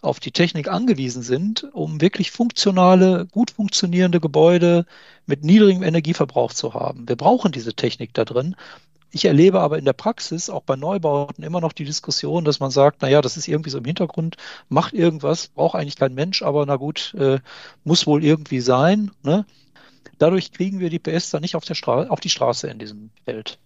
[0.00, 4.86] auf die Technik angewiesen sind, um wirklich funktionale, gut funktionierende Gebäude
[5.26, 7.08] mit niedrigem Energieverbrauch zu haben.
[7.08, 8.54] Wir brauchen diese Technik da drin,
[9.10, 12.70] ich erlebe aber in der Praxis, auch bei Neubauten, immer noch die Diskussion, dass man
[12.70, 14.36] sagt, naja, das ist irgendwie so im Hintergrund,
[14.68, 17.38] macht irgendwas, braucht eigentlich kein Mensch, aber na gut, äh,
[17.84, 19.10] muss wohl irgendwie sein.
[19.22, 19.46] Ne?
[20.18, 23.58] Dadurch kriegen wir die PS dann nicht auf, auf die Straße in diesem Feld.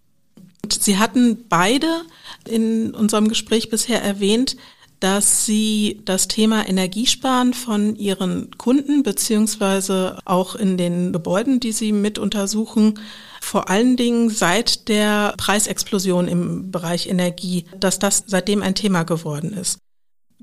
[0.70, 2.02] Sie hatten beide
[2.48, 4.56] in unserem Gespräch bisher erwähnt,
[5.00, 11.90] dass Sie das Thema Energiesparen von Ihren Kunden beziehungsweise auch in den Gebäuden, die Sie
[11.90, 13.00] mit untersuchen,
[13.42, 19.52] vor allen Dingen seit der Preisexplosion im Bereich Energie, dass das seitdem ein Thema geworden
[19.52, 19.78] ist.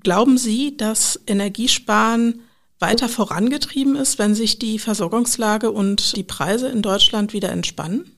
[0.04, 2.42] Glauben Sie, dass Energiesparen
[2.78, 8.12] weiter vorangetrieben ist, wenn sich die Versorgungslage und die Preise in Deutschland wieder entspannen?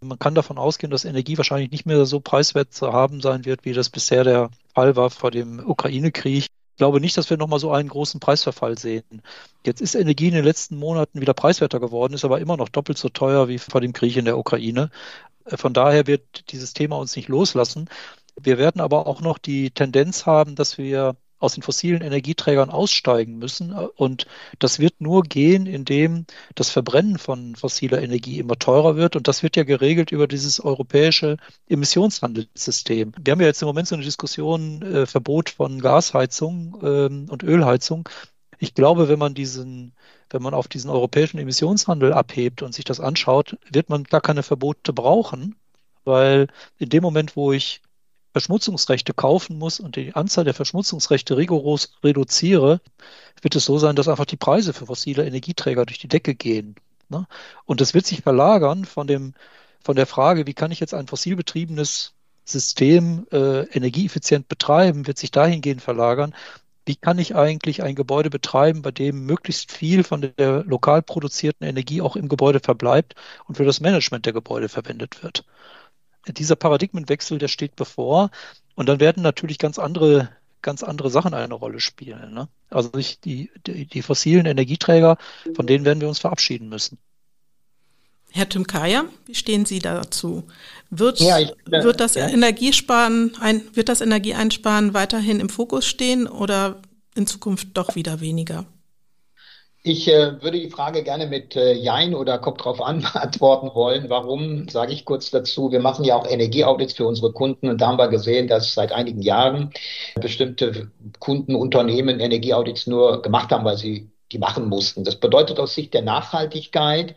[0.00, 3.64] Man kann davon ausgehen, dass Energie wahrscheinlich nicht mehr so preiswert zu haben sein wird,
[3.64, 6.46] wie das bisher der Fall war vor dem Ukraine-Krieg.
[6.78, 9.20] Ich glaube nicht, dass wir nochmal so einen großen Preisverfall sehen.
[9.66, 12.98] Jetzt ist Energie in den letzten Monaten wieder preiswerter geworden, ist aber immer noch doppelt
[12.98, 14.88] so teuer wie vor dem Krieg in der Ukraine.
[15.44, 17.88] Von daher wird dieses Thema uns nicht loslassen.
[18.40, 23.38] Wir werden aber auch noch die Tendenz haben, dass wir aus den fossilen Energieträgern aussteigen
[23.38, 23.72] müssen.
[23.72, 24.26] Und
[24.58, 29.16] das wird nur gehen, indem das Verbrennen von fossiler Energie immer teurer wird.
[29.16, 31.36] Und das wird ja geregelt über dieses europäische
[31.68, 33.12] Emissionshandelssystem.
[33.22, 37.42] Wir haben ja jetzt im Moment so eine Diskussion, äh, Verbot von Gasheizung ähm, und
[37.42, 38.08] Ölheizung.
[38.58, 39.92] Ich glaube, wenn man diesen,
[40.30, 44.42] wenn man auf diesen europäischen Emissionshandel abhebt und sich das anschaut, wird man gar keine
[44.42, 45.54] Verbote brauchen,
[46.04, 46.48] weil
[46.78, 47.82] in dem Moment, wo ich
[48.38, 52.80] Verschmutzungsrechte kaufen muss und die Anzahl der Verschmutzungsrechte rigoros reduziere,
[53.42, 56.76] wird es so sein, dass einfach die Preise für fossile Energieträger durch die Decke gehen.
[57.08, 57.26] Ne?
[57.64, 59.34] Und es wird sich verlagern von dem,
[59.82, 65.18] von der Frage, wie kann ich jetzt ein fossil betriebenes System äh, energieeffizient betreiben, wird
[65.18, 66.32] sich dahingehend verlagern,
[66.86, 71.66] wie kann ich eigentlich ein Gebäude betreiben, bei dem möglichst viel von der lokal produzierten
[71.66, 75.44] Energie auch im Gebäude verbleibt und für das Management der Gebäude verwendet wird
[76.32, 78.30] dieser Paradigmenwechsel, der steht bevor.
[78.74, 80.30] Und dann werden natürlich ganz andere,
[80.62, 82.34] ganz andere Sachen eine Rolle spielen.
[82.34, 82.48] Ne?
[82.70, 85.18] Also ich, die, die, die fossilen Energieträger,
[85.54, 86.98] von denen werden wir uns verabschieden müssen.
[88.30, 90.44] Herr Tymkaya, wie stehen Sie dazu?
[90.90, 92.28] Wird, ja, ich, äh, wird das ja.
[92.28, 96.82] Energiesparen, ein, wird das Energieeinsparen weiterhin im Fokus stehen oder
[97.14, 98.66] in Zukunft doch wieder weniger?
[99.82, 104.10] Ich äh, würde die Frage gerne mit äh, Jein oder kommt drauf an beantworten wollen.
[104.10, 105.70] Warum, sage ich kurz dazu.
[105.72, 108.92] Wir machen ja auch Energieaudits für unsere Kunden und da haben wir gesehen, dass seit
[108.92, 109.70] einigen Jahren
[110.20, 115.04] bestimmte Kundenunternehmen Energieaudits nur gemacht haben, weil sie die machen mussten.
[115.04, 117.14] Das bedeutet aus Sicht der Nachhaltigkeit,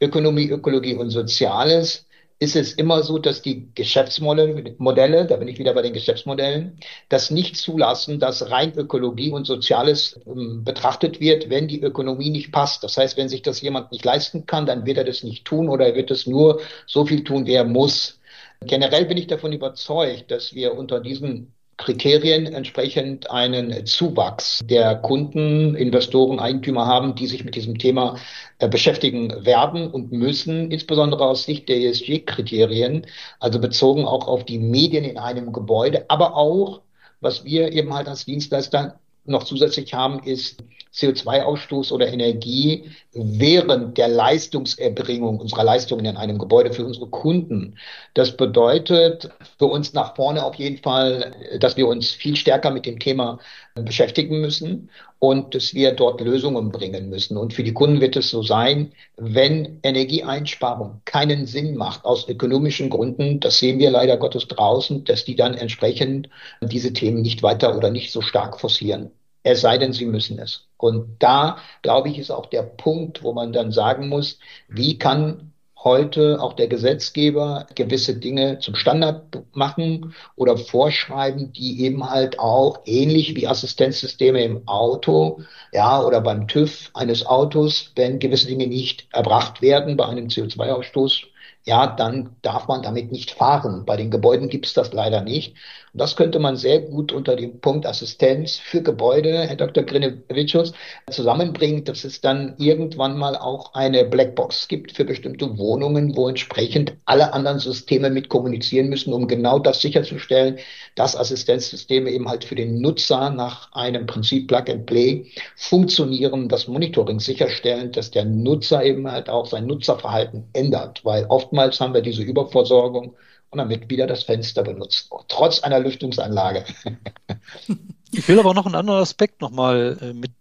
[0.00, 2.03] Ökonomie, Ökologie und Soziales,
[2.38, 6.78] ist es immer so, dass die Geschäftsmodelle, da bin ich wieder bei den Geschäftsmodellen,
[7.08, 12.52] das nicht zulassen, dass rein Ökologie und Soziales ähm, betrachtet wird, wenn die Ökonomie nicht
[12.52, 12.82] passt.
[12.82, 15.68] Das heißt, wenn sich das jemand nicht leisten kann, dann wird er das nicht tun
[15.68, 18.20] oder er wird es nur so viel tun, wie er muss.
[18.62, 25.74] Generell bin ich davon überzeugt, dass wir unter diesen Kriterien entsprechend einen Zuwachs der Kunden,
[25.74, 28.16] Investoren, Eigentümer haben, die sich mit diesem Thema
[28.58, 33.06] äh, beschäftigen werden und müssen, insbesondere aus Sicht der ESG-Kriterien,
[33.40, 36.82] also bezogen auch auf die Medien in einem Gebäude, aber auch,
[37.20, 40.62] was wir eben halt als Dienstleister noch zusätzlich haben, ist
[40.94, 47.76] CO2-Ausstoß oder Energie während der Leistungserbringung unserer Leistungen in einem Gebäude für unsere Kunden.
[48.14, 52.86] Das bedeutet für uns nach vorne auf jeden Fall, dass wir uns viel stärker mit
[52.86, 53.38] dem Thema
[53.74, 54.88] beschäftigen müssen
[55.18, 57.36] und dass wir dort Lösungen bringen müssen.
[57.36, 62.88] Und für die Kunden wird es so sein, wenn Energieeinsparung keinen Sinn macht aus ökonomischen
[62.88, 66.28] Gründen, das sehen wir leider Gottes draußen, dass die dann entsprechend
[66.60, 69.10] diese Themen nicht weiter oder nicht so stark forcieren
[69.44, 70.66] es sei denn, sie müssen es.
[70.76, 74.38] Und da, glaube ich, ist auch der Punkt, wo man dann sagen muss,
[74.68, 75.52] wie kann
[75.84, 82.80] heute auch der Gesetzgeber gewisse Dinge zum Standard machen oder vorschreiben, die eben halt auch
[82.86, 85.42] ähnlich wie Assistenzsysteme im Auto,
[85.72, 91.26] ja, oder beim TÜV eines Autos, wenn gewisse Dinge nicht erbracht werden bei einem CO2-Ausstoß,
[91.64, 93.84] ja, dann darf man damit nicht fahren.
[93.86, 95.54] Bei den Gebäuden gibt es das leider nicht.
[95.94, 99.84] Und das könnte man sehr gut unter dem Punkt Assistenz für Gebäude, Herr Dr.
[99.84, 100.72] Grinevicius,
[101.08, 106.94] zusammenbringen, dass es dann irgendwann mal auch eine Blackbox gibt für bestimmte Wohnungen, wo entsprechend
[107.04, 110.58] alle anderen Systeme mit kommunizieren müssen, um genau das sicherzustellen,
[110.96, 116.68] dass Assistenzsysteme eben halt für den Nutzer nach einem Prinzip Plug and Play funktionieren, das
[116.68, 121.24] Monitoring sicherstellen, dass der Nutzer eben halt auch sein Nutzerverhalten ändert, weil
[121.54, 123.14] oftmals haben wir diese Überversorgung
[123.50, 126.64] und damit wieder das Fenster benutzt, trotz einer Lüftungsanlage.
[128.12, 130.32] ich will aber noch einen anderen Aspekt nochmal äh, mit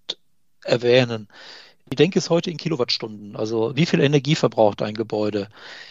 [0.64, 1.28] erwähnen.
[1.92, 3.36] Die Denke ist heute in Kilowattstunden.
[3.36, 5.50] Also wie viel Energie verbraucht ein Gebäude?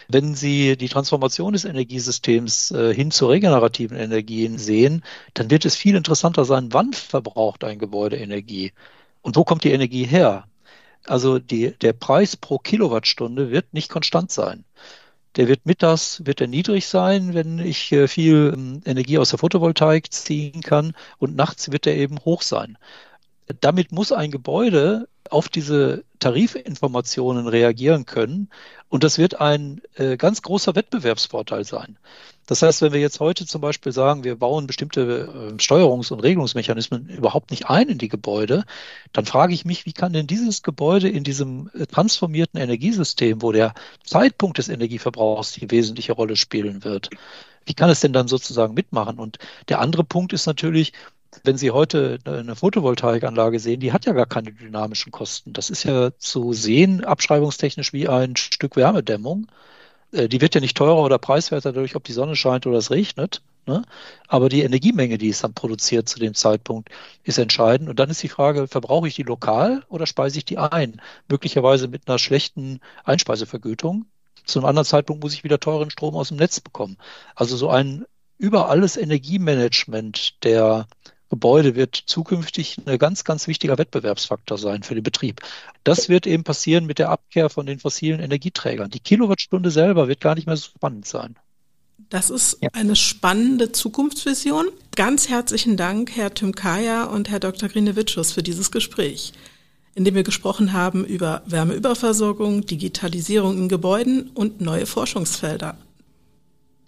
[0.08, 5.04] Wenn Sie die Transformation des Energiesystems äh, hin zu regenerativen Energien sehen,
[5.34, 8.72] dann wird es viel interessanter sein, wann verbraucht ein Gebäude Energie
[9.20, 10.48] und wo kommt die Energie her?
[11.06, 14.64] Also die, der Preis pro Kilowattstunde wird nicht konstant sein.
[15.36, 19.38] Der wird mittags wird er niedrig sein, wenn ich äh, viel ähm, Energie aus der
[19.38, 22.78] Photovoltaik ziehen kann und nachts wird er eben hoch sein.
[23.60, 28.50] Damit muss ein Gebäude auf diese Tarifinformationen reagieren können.
[28.88, 31.96] Und das wird ein äh, ganz großer Wettbewerbsvorteil sein.
[32.46, 36.20] Das heißt, wenn wir jetzt heute zum Beispiel sagen, wir bauen bestimmte äh, Steuerungs- und
[36.20, 38.64] Regelungsmechanismen überhaupt nicht ein in die Gebäude,
[39.12, 43.52] dann frage ich mich, wie kann denn dieses Gebäude in diesem äh, transformierten Energiesystem, wo
[43.52, 43.74] der
[44.04, 47.10] Zeitpunkt des Energieverbrauchs die wesentliche Rolle spielen wird,
[47.64, 49.18] wie kann es denn dann sozusagen mitmachen?
[49.18, 49.38] Und
[49.68, 50.92] der andere Punkt ist natürlich,
[51.44, 55.52] wenn Sie heute eine Photovoltaikanlage sehen, die hat ja gar keine dynamischen Kosten.
[55.52, 59.48] Das ist ja zu sehen, abschreibungstechnisch wie ein Stück Wärmedämmung.
[60.12, 62.90] Äh, die wird ja nicht teurer oder preiswerter dadurch, ob die Sonne scheint oder es
[62.90, 63.42] regnet.
[63.66, 63.82] Ne?
[64.28, 66.90] Aber die Energiemenge, die es dann produziert zu dem Zeitpunkt,
[67.24, 67.88] ist entscheidend.
[67.88, 71.00] Und dann ist die Frage, verbrauche ich die lokal oder speise ich die ein?
[71.28, 74.06] Möglicherweise mit einer schlechten Einspeisevergütung.
[74.44, 76.98] Zu einem anderen Zeitpunkt muss ich wieder teuren Strom aus dem Netz bekommen.
[77.36, 78.04] Also so ein
[78.38, 80.88] über alles Energiemanagement der
[81.32, 85.40] Gebäude wird zukünftig ein ganz, ganz wichtiger Wettbewerbsfaktor sein für den Betrieb.
[85.82, 88.90] Das wird eben passieren mit der Abkehr von den fossilen Energieträgern.
[88.90, 91.36] Die Kilowattstunde selber wird gar nicht mehr so spannend sein.
[92.10, 92.68] Das ist ja.
[92.74, 94.66] eine spannende Zukunftsvision.
[94.94, 97.70] Ganz herzlichen Dank, Herr Tymkaya und Herr Dr.
[97.70, 99.32] Grinewitschus, für dieses Gespräch,
[99.94, 105.78] in dem wir gesprochen haben über Wärmeüberversorgung, Digitalisierung in Gebäuden und neue Forschungsfelder.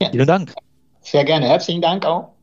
[0.03, 0.11] Ja.
[0.11, 0.55] Vielen Dank.
[1.01, 1.47] Sehr gerne.
[1.47, 2.34] Herzlichen Dank auch.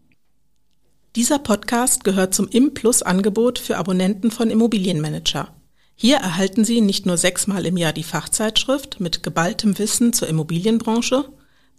[1.15, 5.53] Dieser Podcast gehört zum Im-Plus-Angebot für Abonnenten von Immobilienmanager.
[5.95, 11.25] Hier erhalten Sie nicht nur sechsmal im Jahr die Fachzeitschrift mit geballtem Wissen zur Immobilienbranche,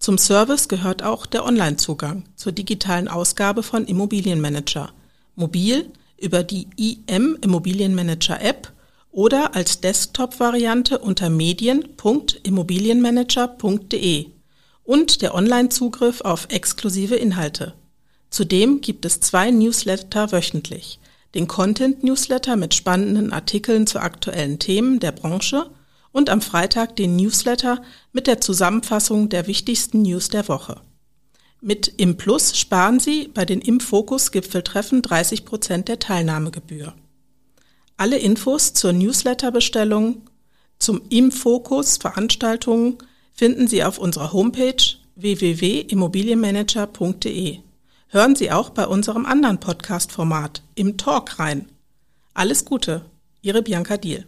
[0.03, 4.93] zum Service gehört auch der Onlinezugang zur digitalen Ausgabe von Immobilienmanager,
[5.37, 8.73] mobil über die IM Immobilienmanager App
[9.13, 14.27] oder als Desktop-Variante unter medien.immobilienmanager.de
[14.83, 17.75] und der Onlinezugriff auf exklusive Inhalte.
[18.33, 20.99] Zudem gibt es zwei Newsletter wöchentlich.
[21.35, 25.69] Den Content Newsletter mit spannenden Artikeln zu aktuellen Themen der Branche
[26.13, 30.81] und am Freitag den Newsletter mit der Zusammenfassung der wichtigsten News der Woche.
[31.61, 36.95] Mit Im Plus sparen Sie bei den Im Fokus Gipfeltreffen 30 Prozent der Teilnahmegebühr.
[37.99, 40.23] Alle Infos zur Newsletterbestellung,
[40.79, 42.97] zum Im Fokus Veranstaltungen
[43.35, 44.83] finden Sie auf unserer Homepage
[45.17, 47.59] www.immobilienmanager.de.
[48.15, 51.71] Hören Sie auch bei unserem anderen Podcast-Format im Talk rein.
[52.35, 53.07] Alles Gute,
[53.41, 54.27] Ihre Bianca Diel.